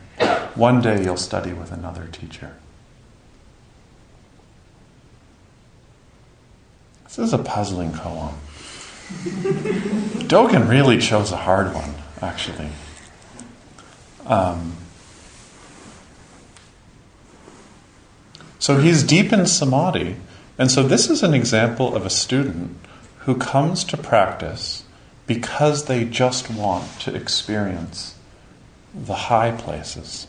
One 0.55 0.81
day 0.81 1.03
you'll 1.03 1.17
study 1.17 1.53
with 1.53 1.71
another 1.71 2.07
teacher. 2.11 2.55
This 7.15 7.27
is 7.27 7.33
a 7.33 7.37
puzzling 7.37 7.91
koan. 7.91 8.33
Dogen 10.27 10.67
really 10.67 10.97
chose 10.97 11.31
a 11.31 11.37
hard 11.37 11.71
one, 11.71 11.93
actually. 12.23 12.69
Um, 14.25 14.77
so 18.57 18.79
he's 18.79 19.03
deep 19.03 19.31
in 19.31 19.45
samadhi, 19.45 20.15
and 20.57 20.71
so 20.71 20.81
this 20.81 21.07
is 21.07 21.21
an 21.21 21.35
example 21.35 21.95
of 21.95 22.03
a 22.03 22.09
student 22.09 22.77
who 23.19 23.35
comes 23.35 23.83
to 23.83 23.97
practice 23.97 24.83
because 25.27 25.85
they 25.85 26.05
just 26.05 26.49
want 26.49 26.99
to 27.01 27.15
experience 27.15 28.15
the 28.95 29.13
high 29.13 29.51
places. 29.51 30.25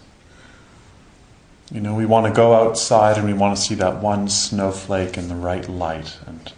You 1.72 1.80
know, 1.80 1.94
we 1.94 2.04
want 2.04 2.26
to 2.26 2.32
go 2.32 2.52
outside 2.52 3.16
and 3.16 3.26
we 3.26 3.32
want 3.32 3.56
to 3.56 3.62
see 3.62 3.74
that 3.76 4.02
one 4.02 4.28
snowflake 4.28 5.16
in 5.16 5.28
the 5.28 5.34
right 5.34 5.66
light. 5.66 6.18
And, 6.26 6.52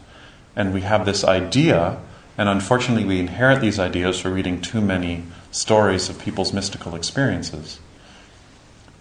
and 0.56 0.72
we 0.72 0.80
have 0.80 1.04
this 1.04 1.22
idea, 1.22 2.00
and 2.38 2.48
unfortunately, 2.48 3.04
we 3.04 3.20
inherit 3.20 3.60
these 3.60 3.78
ideas 3.78 4.18
for 4.18 4.30
reading 4.30 4.60
too 4.60 4.80
many 4.80 5.24
stories 5.50 6.08
of 6.08 6.18
people's 6.18 6.52
mystical 6.52 6.94
experiences. 6.94 7.78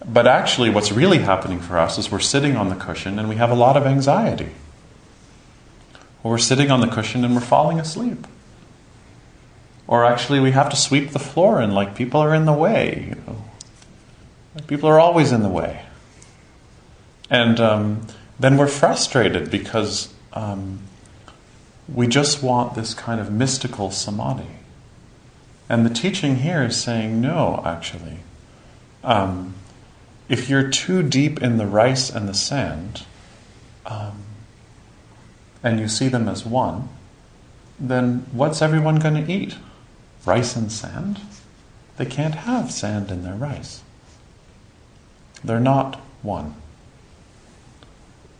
But 0.04 0.26
actually, 0.26 0.70
what's 0.70 0.92
really 0.92 1.18
happening 1.18 1.60
for 1.60 1.78
us 1.78 1.98
is 1.98 2.12
we're 2.12 2.20
sitting 2.20 2.56
on 2.56 2.68
the 2.68 2.76
cushion 2.76 3.18
and 3.18 3.28
we 3.28 3.36
have 3.36 3.50
a 3.50 3.54
lot 3.54 3.76
of 3.76 3.86
anxiety. 3.86 4.50
Or 6.22 6.32
we're 6.32 6.38
sitting 6.38 6.70
on 6.70 6.80
the 6.80 6.86
cushion 6.86 7.24
and 7.24 7.34
we're 7.34 7.40
falling 7.40 7.80
asleep. 7.80 8.26
Or 9.88 10.04
actually, 10.04 10.40
we 10.40 10.50
have 10.52 10.68
to 10.70 10.76
sweep 10.76 11.10
the 11.10 11.18
floor 11.18 11.60
and 11.60 11.74
like 11.74 11.94
people 11.94 12.20
are 12.20 12.34
in 12.34 12.44
the 12.44 12.52
way. 12.52 13.06
You 13.08 13.14
know, 13.26 13.44
like 14.54 14.66
people 14.66 14.88
are 14.88 15.00
always 15.00 15.32
in 15.32 15.42
the 15.42 15.48
way. 15.48 15.82
And 17.30 17.58
um, 17.58 18.06
then 18.38 18.56
we're 18.56 18.68
frustrated 18.68 19.50
because 19.50 20.12
um, 20.32 20.80
we 21.92 22.06
just 22.06 22.42
want 22.42 22.74
this 22.74 22.94
kind 22.94 23.20
of 23.20 23.32
mystical 23.32 23.90
samadhi. 23.90 24.56
And 25.68 25.84
the 25.84 25.90
teaching 25.90 26.36
here 26.36 26.62
is 26.62 26.80
saying 26.80 27.20
no, 27.20 27.62
actually. 27.64 28.18
Um, 29.02 29.54
if 30.28 30.48
you're 30.48 30.68
too 30.68 31.02
deep 31.02 31.42
in 31.42 31.58
the 31.58 31.66
rice 31.66 32.10
and 32.10 32.28
the 32.28 32.34
sand, 32.34 33.04
um, 33.84 34.22
and 35.62 35.78
you 35.78 35.88
see 35.88 36.08
them 36.08 36.28
as 36.28 36.44
one, 36.44 36.88
then 37.78 38.26
what's 38.32 38.62
everyone 38.62 38.96
going 38.96 39.24
to 39.24 39.32
eat? 39.32 39.56
Rice 40.24 40.56
and 40.56 40.70
sand? 40.70 41.20
They 41.96 42.06
can't 42.06 42.34
have 42.34 42.70
sand 42.72 43.10
in 43.10 43.22
their 43.22 43.34
rice. 43.34 43.82
They're 45.44 45.60
not 45.60 46.00
one. 46.22 46.54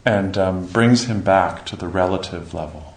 And 0.05 0.37
um, 0.37 0.67
brings 0.67 1.05
him 1.05 1.23
back 1.23 1.65
to 1.67 1.77
the 1.77 1.89
relative 1.89 2.55
level. 2.55 2.96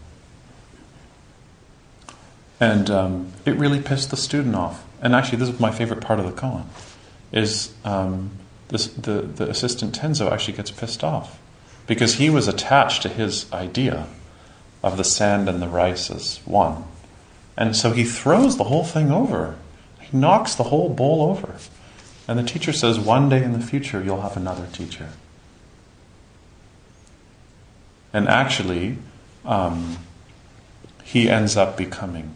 And 2.60 2.90
um, 2.90 3.32
it 3.46 3.56
really 3.56 3.82
pissed 3.82 4.12
the 4.12 4.18
student 4.18 4.56
off. 4.56 4.86
And 5.02 5.16
actually, 5.16 5.38
this 5.38 5.50
is 5.50 5.60
my 5.60 5.72
favorite 5.72 6.02
part 6.02 6.20
of 6.20 6.26
the 6.26 6.32
koan, 6.32 6.66
is 7.32 7.74
um, 7.86 8.32
this, 8.68 8.88
the, 8.88 9.22
the 9.22 9.50
assistant 9.50 9.98
Tenzo 9.98 10.32
actually 10.32 10.58
gets 10.58 10.72
pissed 10.72 11.04
off 11.04 11.40
because 11.88 12.16
he 12.16 12.30
was 12.30 12.48
attached 12.48 13.02
to 13.04 13.10
his 13.10 13.52
idea 13.54 14.08
of 14.84 14.98
the 14.98 15.04
sand 15.04 15.48
and 15.48 15.62
the 15.62 15.68
rice 15.68 16.12
as 16.12 16.40
one. 16.46 16.84
And 17.58 17.76
so 17.76 17.92
he 17.92 18.04
throws 18.04 18.58
the 18.58 18.66
whole 18.66 18.84
thing 18.84 19.12
over. 19.12 19.58
He 20.00 20.18
knocks 20.18 20.56
the 20.56 20.64
whole 20.64 20.90
bowl 20.90 21.22
over. 21.24 21.56
And 22.28 22.38
the 22.38 22.44
teacher 22.44 22.72
says, 22.72 23.00
One 23.00 23.28
day 23.28 23.44
in 23.44 23.54
the 23.54 23.60
future, 23.60 24.04
you'll 24.04 24.22
have 24.22 24.38
another 24.38 24.68
teacher. 24.72 25.10
And 28.14 28.28
actually, 28.28 28.98
um, 29.46 29.98
he 31.04 31.30
ends 31.30 31.58
up 31.58 31.76
becoming 31.76 32.34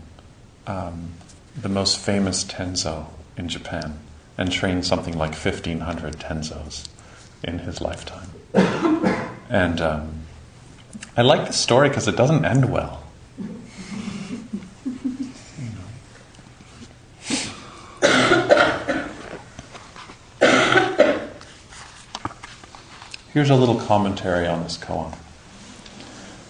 um, 0.67 1.12
the 1.56 1.69
most 1.69 1.97
famous 1.97 2.43
Tenzo 2.43 3.08
in 3.38 3.47
Japan 3.47 3.99
and 4.38 4.52
trained 4.52 4.86
something 4.86 5.17
like 5.17 5.36
1,500 5.36 6.13
Tenzos 6.17 6.88
in 7.43 7.60
his 7.60 7.82
lifetime. 7.82 8.30
and 9.49 9.82
um, 9.82 10.23
I 11.15 11.21
like 11.21 11.47
the 11.47 11.54
story 11.54 11.89
because 11.89 12.08
it 12.08 12.15
doesn't 12.15 12.45
end 12.45 12.71
well. 12.71 13.04
Here's 23.34 23.49
a 23.49 23.56
little 23.56 23.80
commentary 23.80 24.45
on 24.47 24.62
this 24.62 24.78
koan. 24.78 25.15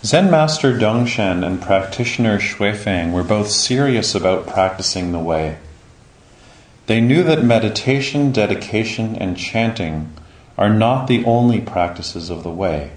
Zen 0.06 0.30
master 0.30 0.78
Dongshan 0.78 1.46
and 1.46 1.62
practitioner 1.62 2.38
Xuefeng 2.38 3.14
were 3.14 3.24
both 3.24 3.50
serious 3.50 4.14
about 4.14 4.46
practicing 4.46 5.14
the 5.14 5.20
way. 5.20 5.60
They 6.88 7.00
knew 7.00 7.24
that 7.24 7.46
meditation, 7.46 8.34
dedication, 8.34 9.16
and 9.16 9.38
chanting 9.38 10.12
are 10.58 10.70
not 10.70 11.08
the 11.08 11.24
only 11.24 11.62
practices 11.62 12.30
of 12.30 12.44
the 12.44 12.52
way. 12.52 12.92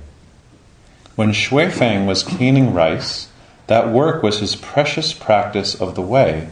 When 1.15 1.31
Xuefeng 1.31 2.07
was 2.07 2.25
cleaning 2.25 2.75
rice, 2.75 3.29
that 3.69 3.89
work 3.89 4.25
was 4.25 4.41
his 4.41 4.57
precious 4.57 5.13
practice 5.13 5.81
of 5.81 5.95
the 5.95 6.03
way, 6.03 6.49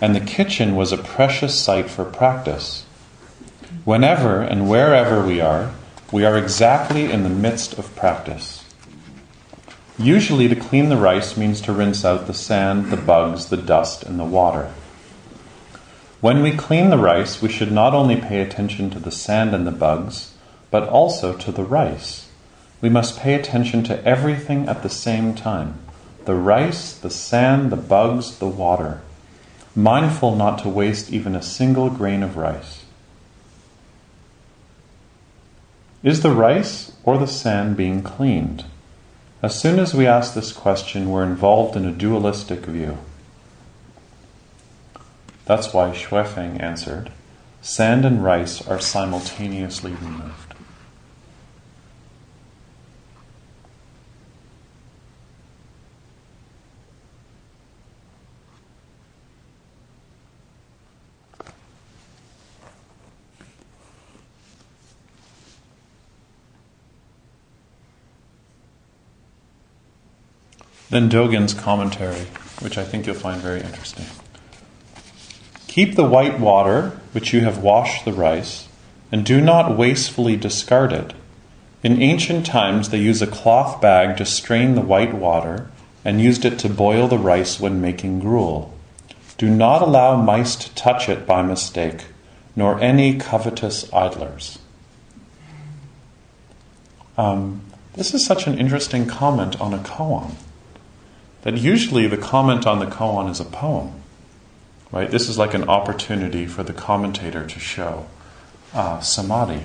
and 0.00 0.16
the 0.16 0.20
kitchen 0.20 0.76
was 0.76 0.92
a 0.92 0.96
precious 0.96 1.54
site 1.54 1.90
for 1.90 2.06
practice. 2.06 2.86
Whenever 3.84 4.40
and 4.40 4.66
wherever 4.66 5.22
we 5.22 5.42
are, 5.42 5.72
we 6.10 6.24
are 6.24 6.38
exactly 6.38 7.12
in 7.12 7.22
the 7.22 7.28
midst 7.28 7.78
of 7.78 7.94
practice. 7.96 8.59
Usually, 10.00 10.48
to 10.48 10.56
clean 10.56 10.88
the 10.88 10.96
rice 10.96 11.36
means 11.36 11.60
to 11.60 11.74
rinse 11.74 12.06
out 12.06 12.26
the 12.26 12.32
sand, 12.32 12.90
the 12.90 12.96
bugs, 12.96 13.50
the 13.50 13.58
dust, 13.58 14.02
and 14.02 14.18
the 14.18 14.24
water. 14.24 14.72
When 16.22 16.42
we 16.42 16.56
clean 16.56 16.88
the 16.88 16.96
rice, 16.96 17.42
we 17.42 17.50
should 17.50 17.70
not 17.70 17.92
only 17.92 18.16
pay 18.16 18.40
attention 18.40 18.88
to 18.90 18.98
the 18.98 19.10
sand 19.10 19.54
and 19.54 19.66
the 19.66 19.70
bugs, 19.70 20.32
but 20.70 20.88
also 20.88 21.36
to 21.36 21.52
the 21.52 21.64
rice. 21.64 22.30
We 22.80 22.88
must 22.88 23.18
pay 23.18 23.34
attention 23.34 23.84
to 23.84 24.02
everything 24.02 24.70
at 24.70 24.82
the 24.82 24.88
same 24.88 25.34
time 25.34 25.78
the 26.24 26.34
rice, 26.34 26.94
the 26.94 27.10
sand, 27.10 27.70
the 27.70 27.76
bugs, 27.76 28.38
the 28.38 28.48
water, 28.48 29.02
mindful 29.74 30.34
not 30.34 30.60
to 30.60 30.68
waste 30.70 31.12
even 31.12 31.36
a 31.36 31.42
single 31.42 31.90
grain 31.90 32.22
of 32.22 32.38
rice. 32.38 32.84
Is 36.02 36.22
the 36.22 36.30
rice 36.30 36.92
or 37.04 37.18
the 37.18 37.26
sand 37.26 37.76
being 37.76 38.02
cleaned? 38.02 38.64
As 39.42 39.58
soon 39.58 39.78
as 39.78 39.94
we 39.94 40.06
ask 40.06 40.34
this 40.34 40.52
question, 40.52 41.10
we're 41.10 41.24
involved 41.24 41.74
in 41.74 41.86
a 41.86 41.92
dualistic 41.92 42.66
view. 42.66 42.98
That's 45.46 45.72
why 45.72 45.90
Xuefeng 45.90 46.60
answered 46.62 47.10
sand 47.62 48.04
and 48.04 48.22
rice 48.24 48.66
are 48.66 48.80
simultaneously 48.80 49.92
removed. 49.92 50.49
Then 70.90 71.08
Dogen's 71.08 71.54
commentary, 71.54 72.26
which 72.58 72.76
I 72.76 72.82
think 72.82 73.06
you'll 73.06 73.14
find 73.14 73.40
very 73.40 73.60
interesting. 73.60 74.06
Keep 75.68 75.94
the 75.94 76.04
white 76.04 76.40
water 76.40 76.98
which 77.12 77.32
you 77.32 77.42
have 77.42 77.58
washed 77.58 78.04
the 78.04 78.12
rice, 78.12 78.68
and 79.12 79.24
do 79.24 79.40
not 79.40 79.78
wastefully 79.78 80.36
discard 80.36 80.92
it. 80.92 81.12
In 81.84 82.02
ancient 82.02 82.44
times, 82.44 82.88
they 82.88 82.98
used 82.98 83.22
a 83.22 83.28
cloth 83.28 83.80
bag 83.80 84.16
to 84.16 84.26
strain 84.26 84.74
the 84.74 84.80
white 84.80 85.14
water 85.14 85.70
and 86.04 86.20
used 86.20 86.44
it 86.44 86.58
to 86.58 86.68
boil 86.68 87.06
the 87.06 87.18
rice 87.18 87.60
when 87.60 87.80
making 87.80 88.18
gruel. 88.18 88.76
Do 89.38 89.48
not 89.48 89.82
allow 89.82 90.20
mice 90.20 90.56
to 90.56 90.74
touch 90.74 91.08
it 91.08 91.24
by 91.24 91.42
mistake, 91.42 92.06
nor 92.56 92.80
any 92.80 93.16
covetous 93.16 93.90
idlers. 93.92 94.58
Um, 97.16 97.62
this 97.94 98.12
is 98.12 98.26
such 98.26 98.48
an 98.48 98.58
interesting 98.58 99.06
comment 99.06 99.60
on 99.60 99.72
a 99.72 99.78
koan 99.78 100.34
that 101.42 101.56
usually 101.56 102.06
the 102.06 102.16
comment 102.16 102.66
on 102.66 102.78
the 102.78 102.86
koan 102.86 103.30
is 103.30 103.40
a 103.40 103.44
poem. 103.44 103.92
Right? 104.92 105.10
This 105.10 105.28
is 105.28 105.38
like 105.38 105.54
an 105.54 105.68
opportunity 105.68 106.46
for 106.46 106.62
the 106.62 106.72
commentator 106.72 107.46
to 107.46 107.60
show 107.60 108.06
uh, 108.74 109.00
samadhi. 109.00 109.64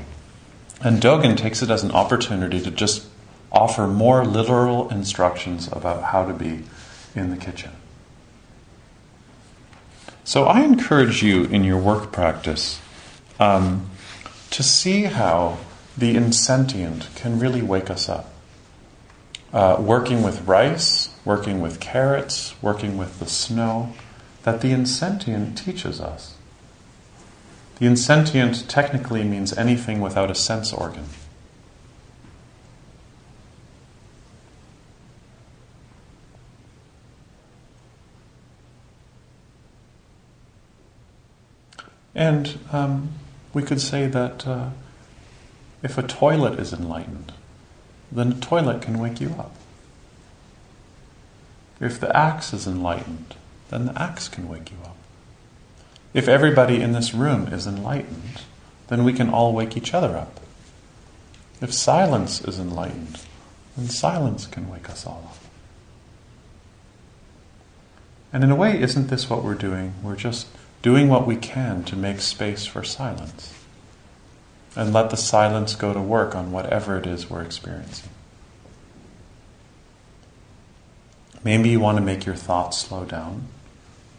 And 0.82 1.02
Dogen 1.02 1.36
takes 1.36 1.62
it 1.62 1.70
as 1.70 1.84
an 1.84 1.92
opportunity 1.92 2.62
to 2.62 2.70
just 2.70 3.08
offer 3.52 3.88
more 3.88 4.26
literal 4.26 4.90
instructions 4.90 5.68
about 5.72 6.04
how 6.04 6.26
to 6.26 6.34
be 6.34 6.64
in 7.16 7.30
the 7.32 7.38
kitchen. 7.38 7.72
So 10.24 10.46
I 10.46 10.62
encourage 10.62 11.24
you 11.24 11.46
in 11.46 11.64
your 11.64 11.78
work 11.78 12.12
practice 12.12 12.82
um, 13.40 13.90
to 14.52 14.64
see 14.64 15.04
how 15.04 15.60
the 15.98 16.16
insentient 16.16 17.08
can 17.16 17.40
really 17.40 17.62
wake 17.62 17.90
us 17.90 18.10
up. 18.10 18.35
Uh, 19.56 19.78
working 19.80 20.22
with 20.22 20.46
rice, 20.46 21.12
working 21.24 21.62
with 21.62 21.80
carrots, 21.80 22.54
working 22.62 22.98
with 22.98 23.20
the 23.20 23.26
snow, 23.26 23.94
that 24.44 24.60
the 24.60 24.72
insentient 24.72 25.58
teaches 25.58 26.02
us. 26.02 26.36
The 27.80 27.86
insentient 27.86 28.70
technically 28.70 29.24
means 29.24 29.58
anything 29.58 30.02
without 30.02 30.30
a 30.30 30.36
sense 30.36 30.74
organ. 30.74 31.06
And 42.14 42.60
um, 42.74 43.14
we 43.54 43.64
could 43.64 43.80
say 43.80 44.08
that 44.08 44.46
uh, 44.46 44.72
if 45.82 45.98
a 45.98 46.04
toilet 46.04 46.60
is 46.60 46.74
enlightened, 46.74 47.32
then 48.12 48.32
a 48.32 48.36
toilet 48.36 48.82
can 48.82 49.00
wake 49.00 49.20
you 49.20 49.30
up. 49.38 49.56
If 51.80 52.00
the 52.00 52.16
axe 52.16 52.54
is 52.54 52.68
enlightened, 52.68 53.36
then 53.70 53.88
the 53.88 54.02
axe 54.02 54.28
can 54.28 54.48
wake 54.48 54.72
you 54.72 54.78
up. 54.86 54.96
If 56.14 56.28
everybody 56.28 56.82
in 56.82 56.94
this 56.94 57.14
room 57.14 57.48
is 57.48 57.68
enlightened, 57.68 58.44
then 58.88 59.04
we 59.04 59.14
can 59.14 59.30
all 59.30 59.54
wake 59.54 59.76
each 59.76 59.94
other 59.94 60.16
up. 60.16 60.40
If 61.62 61.74
silence 61.74 62.42
is 62.42 62.60
enlightened, 62.60 63.20
then 63.76 63.90
silence 63.90 64.48
can 64.48 64.70
wake 64.70 64.90
us 64.90 65.06
all 65.06 65.24
up. 65.26 65.38
And 68.32 68.44
in 68.44 68.52
a 68.52 68.56
way, 68.56 68.80
isn't 68.80 69.08
this 69.08 69.30
what 69.30 69.44
we're 69.44 69.56
doing? 69.56 69.94
We're 70.04 70.16
just 70.16 70.48
doing 70.82 71.10
what 71.10 71.26
we 71.26 71.36
can 71.36 71.84
to 71.86 71.96
make 71.96 72.20
space 72.22 72.66
for 72.66 72.84
silence. 72.84 73.65
And 74.76 74.94
let 74.94 75.10
the 75.10 75.18
silence 75.18 75.76
go 75.76 75.94
to 75.94 76.02
work 76.02 76.36
on 76.36 76.52
whatever 76.52 76.98
it 76.98 77.08
is 77.08 77.30
we're 77.30 77.42
experiencing. 77.42 78.10
Maybe 81.44 81.70
you 81.70 81.80
want 81.80 81.98
to 81.98 82.04
make 82.04 82.26
your 82.26 82.36
thoughts 82.36 82.80
slow 82.80 83.06
down. 83.06 83.44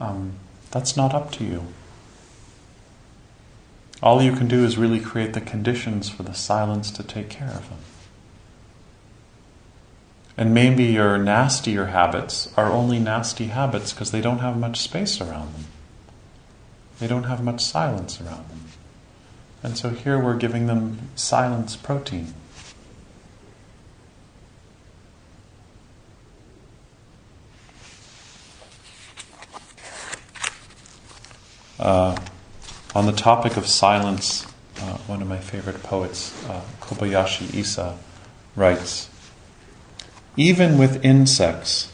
Um, 0.01 0.35
That's 0.71 0.97
not 0.97 1.15
up 1.15 1.33
to 1.33 1.45
you. 1.45 1.67
All 4.03 4.23
you 4.23 4.33
can 4.33 4.47
do 4.47 4.65
is 4.65 4.79
really 4.79 5.01
create 5.01 5.33
the 5.33 5.41
conditions 5.41 6.09
for 6.09 6.23
the 6.23 6.35
silence 6.35 6.91
to 6.93 7.03
take 7.03 7.29
care 7.29 7.49
of 7.49 7.69
them. 7.69 7.79
And 10.37 10.53
maybe 10.53 10.85
your 10.85 11.17
nastier 11.17 11.87
habits 11.87 12.53
are 12.57 12.71
only 12.71 12.99
nasty 12.99 13.47
habits 13.47 13.93
because 13.93 14.11
they 14.11 14.21
don't 14.21 14.41
have 14.41 14.59
much 14.59 14.79
space 14.81 15.21
around 15.21 15.55
them. 15.55 15.65
They 16.99 17.07
don't 17.07 17.25
have 17.25 17.43
much 17.43 17.65
silence 17.65 18.21
around 18.21 18.49
them. 18.51 18.61
And 19.63 19.77
so 19.77 19.91
here 19.91 20.19
we're 20.19 20.37
giving 20.37 20.67
them 20.67 21.11
silence 21.17 21.77
protein. 21.77 22.35
Uh, 31.79 32.17
on 32.95 33.07
the 33.07 33.13
topic 33.13 33.57
of 33.57 33.67
silence, 33.67 34.47
uh, 34.81 34.97
one 35.07 35.21
of 35.21 35.29
my 35.29 35.39
favorite 35.39 35.83
poets, 35.83 36.33
uh, 36.49 36.63
Kobayashi 36.81 37.53
Isa, 37.55 37.99
writes 38.55 39.11
Even 40.37 40.79
with 40.79 41.05
insects, 41.05 41.93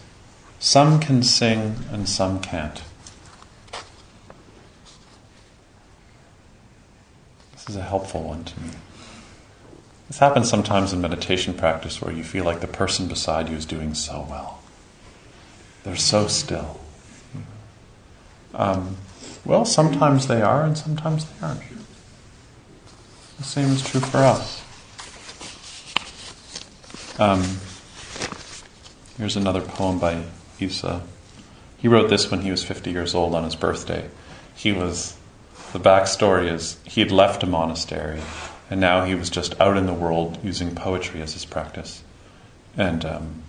some 0.61 1.01
can 1.01 1.23
sing 1.23 1.77
and 1.91 2.09
some 2.09 2.41
can't. 2.41 2.83
This 7.67 7.77
is 7.77 7.77
a 7.77 7.83
helpful 7.83 8.23
one 8.25 8.45
to 8.45 8.61
me. 8.61 8.71
This 10.09 10.19
happens 10.19 10.51
sometimes 10.51 10.93
in 10.93 11.01
meditation 11.01 11.55
practice 11.55 12.03
where 12.03 12.13
you 12.13 12.25
feel 12.25 12.45
like 12.45 12.61
the 12.61 12.67
person 12.67 13.07
beside 13.07 13.49
you 13.49 13.57
is 13.57 13.65
doing 13.65 13.95
so 13.95 14.27
well. 14.29 14.61
They're 15.85 15.97
so 15.97 16.27
still. 16.27 16.81
Um, 18.55 18.97
well, 19.45 19.65
sometimes 19.65 20.27
they 20.27 20.43
are, 20.43 20.65
and 20.65 20.77
sometimes 20.77 21.25
they 21.25 21.47
aren't. 21.47 21.63
The 23.39 23.45
same 23.45 23.71
is 23.71 23.83
true 23.83 24.01
for 24.01 24.19
us. 24.19 24.63
Um, 27.19 27.43
here's 29.17 29.37
another 29.37 29.61
poem 29.61 29.99
by 29.99 30.25
Isa. 30.61 31.03
He 31.79 31.89
wrote 31.89 32.11
this 32.11 32.31
when 32.31 32.43
he 32.43 32.51
was 32.51 32.65
50 32.65 32.91
years 32.91 33.15
old 33.15 33.35
on 33.35 33.45
his 33.45 33.57
birthday. 33.57 34.09
He 34.55 34.73
was, 34.73 35.17
the 35.73 35.81
backstory 35.81 36.51
is, 36.51 36.79
he 36.85 37.01
had 37.01 37.11
left 37.11 37.43
a 37.43 37.47
monastery, 37.47 38.21
and 38.71 38.81
now 38.81 39.05
he 39.05 39.15
was 39.15 39.31
just 39.31 39.59
out 39.61 39.77
in 39.77 39.87
the 39.87 39.95
world 39.95 40.39
using 40.43 40.75
poetry 40.75 41.23
as 41.23 41.33
his 41.33 41.45
practice. 41.45 42.03
And, 42.77 43.05
um, 43.05 43.43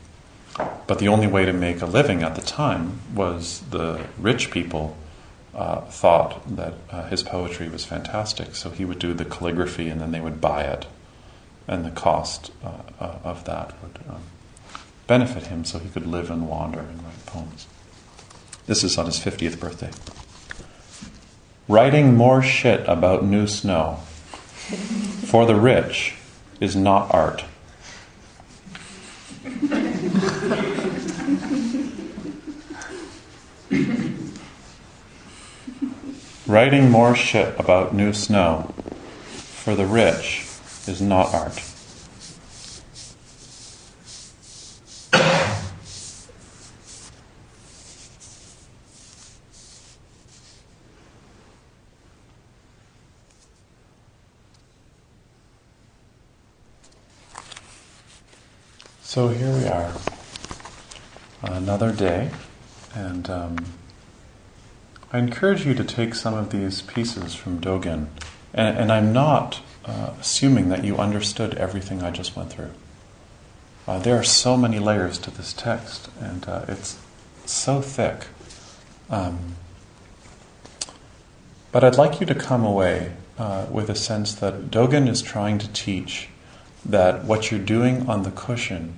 but 0.87 0.99
the 0.99 1.07
only 1.07 1.27
way 1.27 1.45
to 1.45 1.53
make 1.53 1.81
a 1.81 1.85
living 1.85 2.23
at 2.23 2.35
the 2.35 2.41
time 2.41 2.99
was 3.13 3.61
the 3.69 4.05
rich 4.17 4.51
people 4.51 4.97
uh, 5.53 5.81
thought 5.81 6.41
that 6.55 6.73
uh, 6.89 7.07
his 7.07 7.23
poetry 7.23 7.69
was 7.69 7.85
fantastic, 7.85 8.55
so 8.55 8.69
he 8.69 8.85
would 8.85 8.99
do 8.99 9.13
the 9.13 9.25
calligraphy 9.25 9.89
and 9.89 10.01
then 10.01 10.11
they 10.11 10.21
would 10.21 10.41
buy 10.41 10.63
it, 10.63 10.87
and 11.67 11.85
the 11.85 11.91
cost 11.91 12.51
uh, 12.63 12.69
uh, 12.99 13.19
of 13.23 13.45
that 13.45 13.73
would 13.81 13.99
um, 14.09 14.23
benefit 15.07 15.47
him 15.47 15.63
so 15.63 15.77
he 15.77 15.89
could 15.89 16.07
live 16.07 16.31
and 16.31 16.47
wander 16.47 16.79
and 16.79 17.03
write 17.03 17.25
poems. 17.25 17.67
This 18.65 18.83
is 18.83 18.97
on 18.97 19.05
his 19.05 19.19
50th 19.19 19.59
birthday. 19.59 19.91
Writing 21.69 22.15
more 22.15 22.41
shit 22.43 22.85
about 22.89 23.23
new 23.23 23.47
snow 23.47 23.99
for 25.25 25.45
the 25.45 25.55
rich 25.55 26.15
is 26.59 26.75
not 26.75 27.13
art. 27.13 27.45
Writing 36.45 36.91
more 36.91 37.15
shit 37.15 37.57
about 37.57 37.95
new 37.95 38.11
snow 38.11 38.73
for 39.63 39.73
the 39.73 39.85
rich 39.85 40.45
is 40.85 41.01
not 41.01 41.33
art. 41.33 41.63
So 59.13 59.27
here 59.27 59.55
we 59.55 59.67
are, 59.67 59.93
another 61.43 61.91
day, 61.91 62.31
and 62.95 63.29
um, 63.29 63.65
I 65.11 65.19
encourage 65.19 65.67
you 65.67 65.75
to 65.75 65.83
take 65.83 66.15
some 66.15 66.33
of 66.33 66.49
these 66.49 66.81
pieces 66.81 67.35
from 67.35 67.61
Dogen, 67.61 68.07
and, 68.55 68.75
and 68.75 68.91
I'm 68.91 69.13
not 69.13 69.61
uh, 69.85 70.13
assuming 70.19 70.69
that 70.69 70.83
you 70.83 70.97
understood 70.97 71.53
everything 71.53 72.01
I 72.01 72.09
just 72.09 72.35
went 72.35 72.49
through. 72.49 72.71
Uh, 73.87 73.99
there 73.99 74.17
are 74.17 74.23
so 74.23 74.57
many 74.57 74.79
layers 74.79 75.19
to 75.19 75.29
this 75.29 75.53
text, 75.53 76.09
and 76.19 76.49
uh, 76.49 76.65
it's 76.67 76.97
so 77.45 77.81
thick. 77.81 78.25
Um, 79.11 79.57
but 81.71 81.83
I'd 81.83 81.99
like 81.99 82.19
you 82.19 82.25
to 82.25 82.33
come 82.33 82.65
away 82.65 83.11
uh, 83.37 83.67
with 83.69 83.91
a 83.91 83.95
sense 83.95 84.33
that 84.33 84.71
Dogen 84.71 85.07
is 85.07 85.21
trying 85.21 85.59
to 85.59 85.67
teach 85.71 86.29
that 86.85 87.23
what 87.23 87.51
you're 87.51 87.59
doing 87.59 88.09
on 88.09 88.23
the 88.23 88.31
cushion 88.31 88.97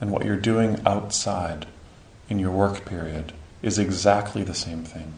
and 0.00 0.10
what 0.10 0.24
you're 0.24 0.36
doing 0.36 0.80
outside 0.86 1.66
in 2.28 2.38
your 2.38 2.50
work 2.50 2.84
period 2.84 3.32
is 3.62 3.78
exactly 3.78 4.42
the 4.42 4.54
same 4.54 4.84
thing. 4.84 5.14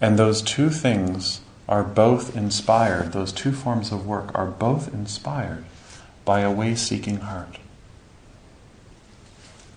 And 0.00 0.18
those 0.18 0.42
two 0.42 0.70
things 0.70 1.40
are 1.68 1.82
both 1.82 2.36
inspired, 2.36 3.12
those 3.12 3.32
two 3.32 3.52
forms 3.52 3.92
of 3.92 4.06
work 4.06 4.30
are 4.34 4.46
both 4.46 4.92
inspired 4.92 5.64
by 6.24 6.40
a 6.40 6.50
way 6.50 6.74
seeking 6.74 7.18
heart. 7.18 7.58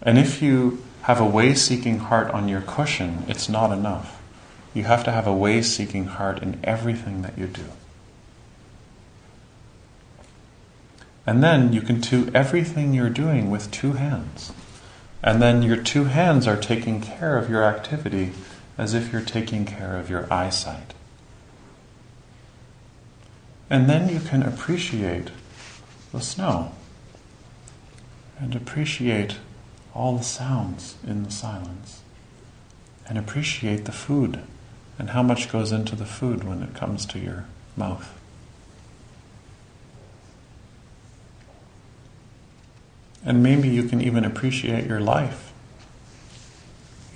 And 0.01 0.17
if 0.17 0.41
you 0.41 0.83
have 1.03 1.19
a 1.19 1.25
way 1.25 1.53
seeking 1.53 1.99
heart 1.99 2.29
on 2.31 2.47
your 2.47 2.61
cushion, 2.61 3.23
it's 3.27 3.49
not 3.49 3.71
enough. 3.71 4.21
You 4.73 4.83
have 4.83 5.03
to 5.05 5.11
have 5.11 5.27
a 5.27 5.33
way 5.33 5.61
seeking 5.61 6.05
heart 6.05 6.41
in 6.41 6.59
everything 6.63 7.21
that 7.21 7.37
you 7.37 7.47
do. 7.47 7.65
And 11.27 11.43
then 11.43 11.73
you 11.73 11.81
can 11.81 11.99
do 11.99 12.31
everything 12.33 12.93
you're 12.93 13.09
doing 13.09 13.51
with 13.51 13.69
two 13.69 13.93
hands. 13.93 14.53
And 15.21 15.41
then 15.41 15.61
your 15.61 15.75
two 15.75 16.05
hands 16.05 16.47
are 16.47 16.55
taking 16.55 17.01
care 17.01 17.37
of 17.37 17.49
your 17.49 17.65
activity 17.65 18.31
as 18.77 18.93
if 18.93 19.11
you're 19.11 19.21
taking 19.21 19.65
care 19.65 19.97
of 19.97 20.09
your 20.09 20.31
eyesight. 20.31 20.93
And 23.69 23.89
then 23.89 24.07
you 24.07 24.21
can 24.21 24.41
appreciate 24.41 25.31
the 26.13 26.21
snow 26.21 26.71
and 28.39 28.55
appreciate 28.55 29.37
all 29.93 30.15
the 30.15 30.23
sounds 30.23 30.95
in 31.05 31.23
the 31.23 31.31
silence 31.31 32.03
and 33.05 33.17
appreciate 33.17 33.83
the 33.83 33.91
food 33.91 34.39
and 34.97 35.09
how 35.09 35.23
much 35.23 35.51
goes 35.51 35.73
into 35.73 35.95
the 35.95 36.05
food 36.05 36.45
when 36.45 36.63
it 36.63 36.73
comes 36.73 37.05
to 37.07 37.19
your 37.19 37.45
mouth. 37.75 38.17
And 43.25 43.43
maybe 43.43 43.67
you 43.67 43.83
can 43.83 44.01
even 44.01 44.23
appreciate 44.23 44.87
your 44.87 44.99
life 44.99 45.47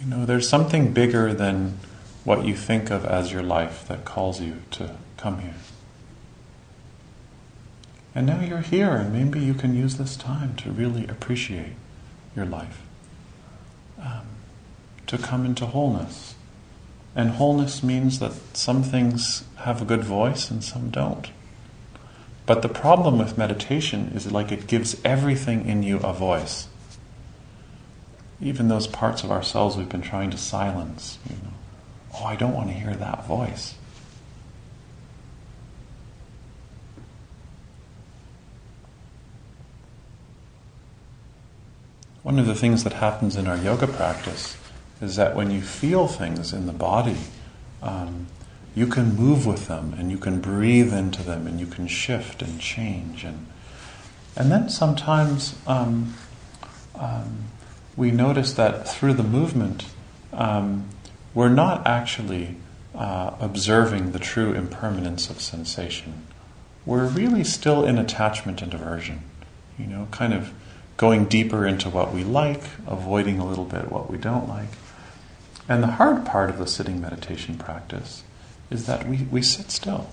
you 0.01 0.07
know, 0.07 0.25
there's 0.25 0.49
something 0.49 0.93
bigger 0.93 1.33
than 1.33 1.77
what 2.23 2.43
you 2.45 2.55
think 2.55 2.89
of 2.89 3.05
as 3.05 3.31
your 3.31 3.43
life 3.43 3.87
that 3.87 4.03
calls 4.03 4.41
you 4.41 4.57
to 4.71 4.95
come 5.17 5.39
here. 5.39 5.55
And 8.15 8.25
now 8.25 8.41
you're 8.41 8.59
here, 8.59 8.91
and 8.91 9.13
maybe 9.13 9.39
you 9.39 9.53
can 9.53 9.75
use 9.75 9.97
this 9.97 10.17
time 10.17 10.55
to 10.57 10.71
really 10.71 11.07
appreciate 11.07 11.73
your 12.35 12.45
life, 12.45 12.81
um, 14.01 14.25
to 15.07 15.17
come 15.17 15.45
into 15.45 15.67
wholeness. 15.67 16.35
And 17.15 17.31
wholeness 17.31 17.83
means 17.83 18.19
that 18.19 18.33
some 18.53 18.83
things 18.83 19.43
have 19.57 19.81
a 19.81 19.85
good 19.85 20.03
voice 20.03 20.49
and 20.49 20.63
some 20.63 20.89
don't. 20.89 21.29
But 22.45 22.61
the 22.61 22.69
problem 22.69 23.17
with 23.17 23.37
meditation 23.37 24.11
is 24.15 24.31
like 24.31 24.51
it 24.51 24.67
gives 24.67 24.99
everything 25.05 25.67
in 25.67 25.83
you 25.83 25.97
a 25.97 26.13
voice 26.13 26.67
even 28.41 28.67
those 28.67 28.87
parts 28.87 29.23
of 29.23 29.31
ourselves 29.31 29.77
we've 29.77 29.89
been 29.89 30.01
trying 30.01 30.31
to 30.31 30.37
silence. 30.37 31.19
You 31.29 31.35
know, 31.35 31.53
oh, 32.15 32.25
I 32.25 32.35
don't 32.35 32.53
want 32.53 32.69
to 32.69 32.73
hear 32.73 32.95
that 32.95 33.25
voice. 33.27 33.75
One 42.23 42.39
of 42.39 42.45
the 42.45 42.55
things 42.55 42.83
that 42.83 42.93
happens 42.93 43.35
in 43.35 43.47
our 43.47 43.57
yoga 43.57 43.87
practice 43.87 44.57
is 45.01 45.15
that 45.15 45.35
when 45.35 45.49
you 45.49 45.61
feel 45.61 46.07
things 46.07 46.53
in 46.53 46.67
the 46.67 46.73
body, 46.73 47.17
um, 47.81 48.27
you 48.73 48.87
can 48.87 49.15
move 49.15 49.45
with 49.45 49.67
them 49.67 49.93
and 49.97 50.11
you 50.11 50.17
can 50.17 50.39
breathe 50.39 50.93
into 50.93 51.23
them 51.23 51.47
and 51.47 51.59
you 51.59 51.65
can 51.65 51.87
shift 51.87 52.41
and 52.41 52.59
change 52.59 53.23
and 53.23 53.47
and 54.35 54.49
then 54.49 54.69
sometimes 54.69 55.55
um, 55.67 56.13
um, 56.95 57.45
we 57.95 58.11
notice 58.11 58.53
that 58.53 58.87
through 58.87 59.13
the 59.13 59.23
movement, 59.23 59.85
um, 60.33 60.87
we're 61.33 61.49
not 61.49 61.85
actually 61.85 62.55
uh, 62.95 63.35
observing 63.39 64.11
the 64.11 64.19
true 64.19 64.53
impermanence 64.53 65.29
of 65.29 65.41
sensation. 65.41 66.25
We're 66.85 67.07
really 67.07 67.43
still 67.43 67.85
in 67.85 67.97
attachment 67.97 68.61
and 68.61 68.73
aversion, 68.73 69.21
you 69.77 69.85
know, 69.85 70.07
kind 70.11 70.33
of 70.33 70.53
going 70.97 71.25
deeper 71.25 71.65
into 71.65 71.89
what 71.89 72.13
we 72.13 72.23
like, 72.23 72.63
avoiding 72.87 73.39
a 73.39 73.45
little 73.45 73.65
bit 73.65 73.91
what 73.91 74.09
we 74.09 74.17
don't 74.17 74.47
like. 74.47 74.69
And 75.67 75.83
the 75.83 75.87
hard 75.87 76.25
part 76.25 76.49
of 76.49 76.57
the 76.57 76.67
sitting 76.67 77.01
meditation 77.01 77.57
practice 77.57 78.23
is 78.71 78.87
that 78.87 79.07
we, 79.07 79.17
we 79.29 79.41
sit 79.41 79.69
still. 79.69 80.09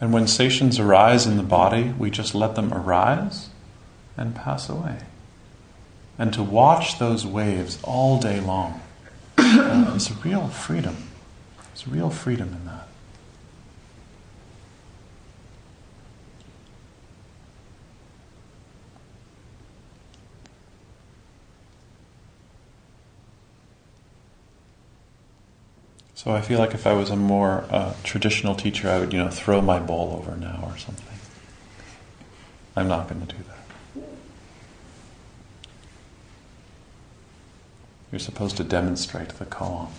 And 0.00 0.12
when 0.12 0.26
sensations 0.26 0.78
arise 0.78 1.26
in 1.26 1.38
the 1.38 1.42
body, 1.42 1.94
we 1.98 2.10
just 2.10 2.34
let 2.34 2.54
them 2.54 2.72
arise 2.74 3.48
and 4.16 4.34
pass 4.34 4.68
away. 4.68 4.98
And 6.18 6.32
to 6.34 6.42
watch 6.42 6.98
those 6.98 7.26
waves 7.26 7.78
all 7.82 8.20
day 8.20 8.38
long 8.38 8.82
uh, 9.38 9.94
is 9.96 10.10
a 10.10 10.14
real 10.14 10.48
freedom. 10.48 11.08
There's 11.68 11.88
real 11.88 12.10
freedom 12.10 12.48
in 12.48 12.66
that. 12.66 12.83
So 26.24 26.32
I 26.32 26.40
feel 26.40 26.58
like 26.58 26.72
if 26.72 26.86
I 26.86 26.94
was 26.94 27.10
a 27.10 27.16
more 27.16 27.66
uh, 27.68 27.92
traditional 28.02 28.54
teacher, 28.54 28.88
I 28.88 28.98
would, 28.98 29.12
you 29.12 29.18
know, 29.18 29.28
throw 29.28 29.60
my 29.60 29.78
bowl 29.78 30.16
over 30.18 30.34
now 30.36 30.60
or 30.62 30.78
something. 30.78 31.04
I'm 32.74 32.88
not 32.88 33.10
going 33.10 33.26
to 33.26 33.36
do 33.36 33.42
that. 33.42 34.04
You're 38.10 38.18
supposed 38.20 38.56
to 38.56 38.64
demonstrate 38.64 39.30
the 39.30 39.44
koan. 39.44 39.90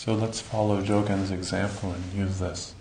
So 0.00 0.14
let's 0.14 0.40
follow 0.40 0.80
Dogen's 0.80 1.30
example 1.30 1.92
and 1.92 2.02
use 2.14 2.38
this, 2.38 2.74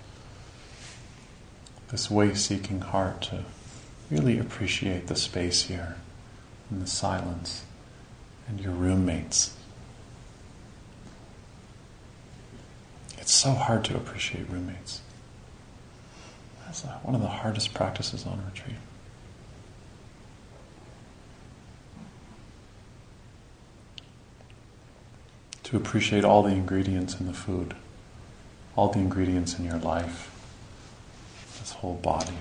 this 1.89 2.09
way-seeking 2.09 2.79
heart 2.79 3.23
to 3.23 3.43
really 4.09 4.39
appreciate 4.39 5.07
the 5.07 5.17
space 5.17 5.63
here 5.63 5.97
and 6.71 6.81
the 6.81 6.87
silence 6.87 7.65
and 8.47 8.61
your 8.61 8.71
roommates. 8.71 9.53
It's 13.17 13.33
so 13.33 13.51
hard 13.51 13.83
to 13.83 13.97
appreciate 13.97 14.49
roommates. 14.49 15.01
That's 16.63 16.85
uh, 16.85 16.99
one 17.03 17.15
of 17.15 17.21
the 17.21 17.27
hardest 17.27 17.73
practices 17.73 18.25
on 18.25 18.41
retreat. 18.45 18.77
To 25.69 25.77
appreciate 25.77 26.25
all 26.25 26.41
the 26.41 26.49
ingredients 26.49 27.19
in 27.19 27.27
the 27.27 27.33
food, 27.33 27.75
all 28.75 28.89
the 28.89 28.97
ingredients 28.97 29.59
in 29.59 29.65
your 29.65 29.77
life, 29.77 30.31
this 31.59 31.73
whole 31.73 31.93
body. 31.93 32.33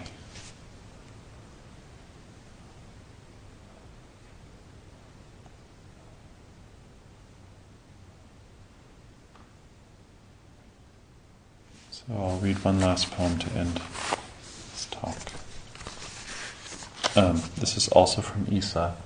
So 11.91 12.05
I'll 12.13 12.39
read 12.39 12.65
one 12.65 12.81
last 12.81 13.11
poem 13.11 13.39
to 13.41 13.51
end 13.51 13.83
this 14.73 14.89
talk. 14.91 15.19
Um, 17.15 17.43
this 17.59 17.77
is 17.77 17.89
also 17.89 18.23
from 18.23 18.47
Isa. 18.51 18.97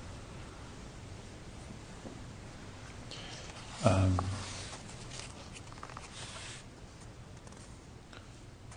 Um, 3.85 4.17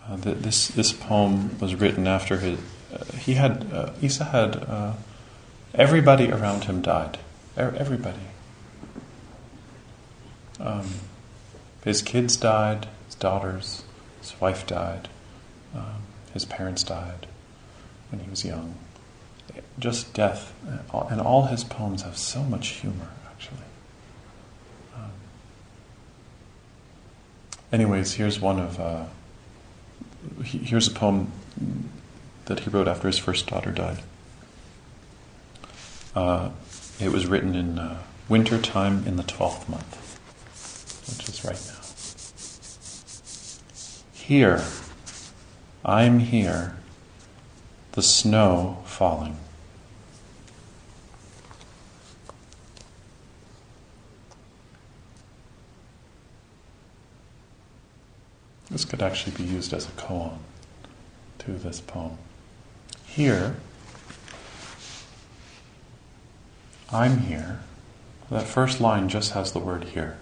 uh, 0.05 0.17
this 0.17 0.67
this 0.69 0.91
poem 0.91 1.57
was 1.59 1.75
written 1.75 2.07
after 2.07 2.37
his. 2.37 2.59
Uh, 2.93 3.03
he 3.17 3.35
had 3.35 3.71
uh, 3.71 3.91
Isa 4.01 4.25
had 4.25 4.57
uh, 4.57 4.93
everybody 5.73 6.31
around 6.31 6.65
him 6.65 6.81
died. 6.81 7.19
Everybody. 7.55 8.19
Um, 10.59 10.87
his 11.83 12.01
kids 12.01 12.35
died. 12.35 12.87
His 13.05 13.15
daughters. 13.15 13.83
His 14.21 14.39
wife 14.41 14.67
died. 14.67 15.07
Um, 15.73 16.03
his 16.33 16.43
parents 16.43 16.83
died 16.83 17.27
when 18.11 18.21
he 18.21 18.29
was 18.29 18.43
young. 18.43 18.75
Just 19.79 20.13
death, 20.13 20.53
and 21.09 21.21
all 21.21 21.45
his 21.45 21.63
poems 21.63 22.01
have 22.01 22.17
so 22.17 22.43
much 22.43 22.67
humor. 22.67 23.09
Anyways, 27.71 28.13
here's 28.13 28.39
one 28.39 28.59
of 28.59 28.79
uh, 28.79 29.05
here's 30.43 30.87
a 30.87 30.91
poem 30.91 31.31
that 32.45 32.61
he 32.61 32.69
wrote 32.69 32.87
after 32.87 33.07
his 33.07 33.17
first 33.17 33.47
daughter 33.47 33.71
died. 33.71 33.99
Uh, 36.15 36.49
it 36.99 37.11
was 37.11 37.27
written 37.27 37.55
in 37.55 37.77
uh, 37.77 38.01
winter 38.27 38.59
time 38.59 39.05
in 39.05 39.17
the 39.17 39.23
twelfth 39.23 39.69
month, 39.69 40.17
which 41.07 41.29
is 41.29 41.43
right 41.45 41.61
now. 41.67 41.73
Here, 44.13 44.63
I'm 45.85 46.19
here, 46.19 46.75
the 47.93 48.01
snow 48.01 48.83
falling. 48.85 49.37
This 58.77 58.85
could 58.85 59.01
actually 59.01 59.35
be 59.35 59.43
used 59.43 59.73
as 59.73 59.87
a 59.87 59.91
koan 59.93 60.37
to 61.39 61.53
this 61.53 61.81
poem. 61.81 62.19
Here, 63.07 63.55
I'm 66.93 67.21
here. 67.21 67.61
That 68.29 68.43
first 68.43 68.79
line 68.79 69.09
just 69.09 69.31
has 69.31 69.51
the 69.51 69.57
word 69.57 69.85
here. 69.85 70.19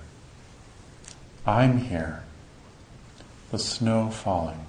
I'm 1.45 1.79
here. 1.79 2.23
The 3.51 3.59
snow 3.59 4.09
falling. 4.09 4.65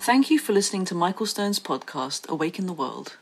Thank 0.00 0.30
you 0.30 0.38
for 0.38 0.54
listening 0.54 0.86
to 0.86 0.94
Michael 0.94 1.26
Stone's 1.26 1.60
podcast, 1.60 2.26
Awake 2.30 2.58
in 2.58 2.64
the 2.64 2.72
World. 2.72 3.18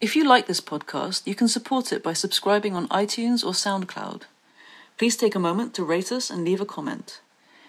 If 0.00 0.16
you 0.16 0.26
like 0.26 0.46
this 0.46 0.62
podcast, 0.62 1.26
you 1.26 1.34
can 1.34 1.48
support 1.48 1.92
it 1.92 2.02
by 2.02 2.14
subscribing 2.14 2.74
on 2.74 2.88
iTunes 2.88 3.44
or 3.44 3.52
SoundCloud. 3.52 4.22
Please 4.96 5.18
take 5.18 5.34
a 5.34 5.38
moment 5.38 5.74
to 5.74 5.84
rate 5.84 6.10
us 6.10 6.30
and 6.30 6.46
leave 6.46 6.62
a 6.62 6.64
comment. 6.64 7.20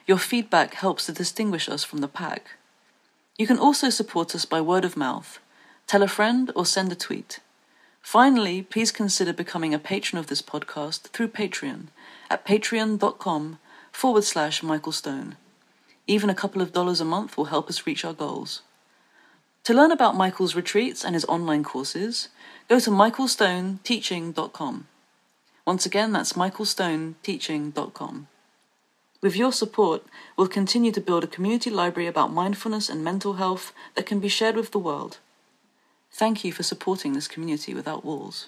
Your 0.07 0.17
feedback 0.17 0.75
helps 0.75 1.07
to 1.07 1.11
distinguish 1.11 1.67
us 1.67 1.83
from 1.83 1.99
the 1.99 2.07
pack. 2.07 2.51
You 3.37 3.45
can 3.45 3.59
also 3.59 3.89
support 3.89 4.33
us 4.33 4.45
by 4.45 4.61
word 4.61 4.85
of 4.85 4.95
mouth. 4.95 5.39
Tell 5.85 6.01
a 6.01 6.07
friend 6.07 6.49
or 6.55 6.65
send 6.65 6.93
a 6.93 6.95
tweet. 6.95 7.41
Finally, 8.01 8.61
please 8.61 8.93
consider 8.93 9.33
becoming 9.33 9.73
a 9.73 9.79
patron 9.79 10.17
of 10.17 10.27
this 10.27 10.41
podcast 10.41 11.01
through 11.09 11.27
Patreon 11.27 11.87
at 12.29 12.45
patreon.com 12.45 13.59
forward 13.91 14.23
slash 14.23 14.63
Michael 14.63 14.93
Stone. 14.93 15.35
Even 16.09 16.31
a 16.31 16.33
couple 16.41 16.59
of 16.63 16.73
dollars 16.73 16.99
a 16.99 17.05
month 17.05 17.37
will 17.37 17.53
help 17.53 17.69
us 17.69 17.85
reach 17.85 18.03
our 18.03 18.13
goals. 18.13 18.63
To 19.65 19.75
learn 19.75 19.91
about 19.91 20.15
Michael's 20.15 20.55
retreats 20.55 21.05
and 21.05 21.13
his 21.13 21.23
online 21.25 21.63
courses, 21.63 22.29
go 22.67 22.79
to 22.79 22.89
michaelstoneteaching.com. 22.89 24.87
Once 25.67 25.85
again, 25.85 26.11
that's 26.11 26.33
michaelstoneteaching.com. 26.33 28.27
With 29.21 29.35
your 29.35 29.51
support, 29.51 30.03
we'll 30.35 30.47
continue 30.47 30.91
to 30.93 31.01
build 31.01 31.23
a 31.23 31.27
community 31.27 31.69
library 31.69 32.07
about 32.07 32.33
mindfulness 32.33 32.89
and 32.89 33.03
mental 33.03 33.33
health 33.33 33.71
that 33.93 34.07
can 34.07 34.19
be 34.19 34.29
shared 34.29 34.55
with 34.55 34.71
the 34.71 34.79
world. 34.79 35.19
Thank 36.11 36.43
you 36.43 36.51
for 36.51 36.63
supporting 36.63 37.13
this 37.13 37.27
community 37.27 37.75
without 37.75 38.03
walls. 38.03 38.47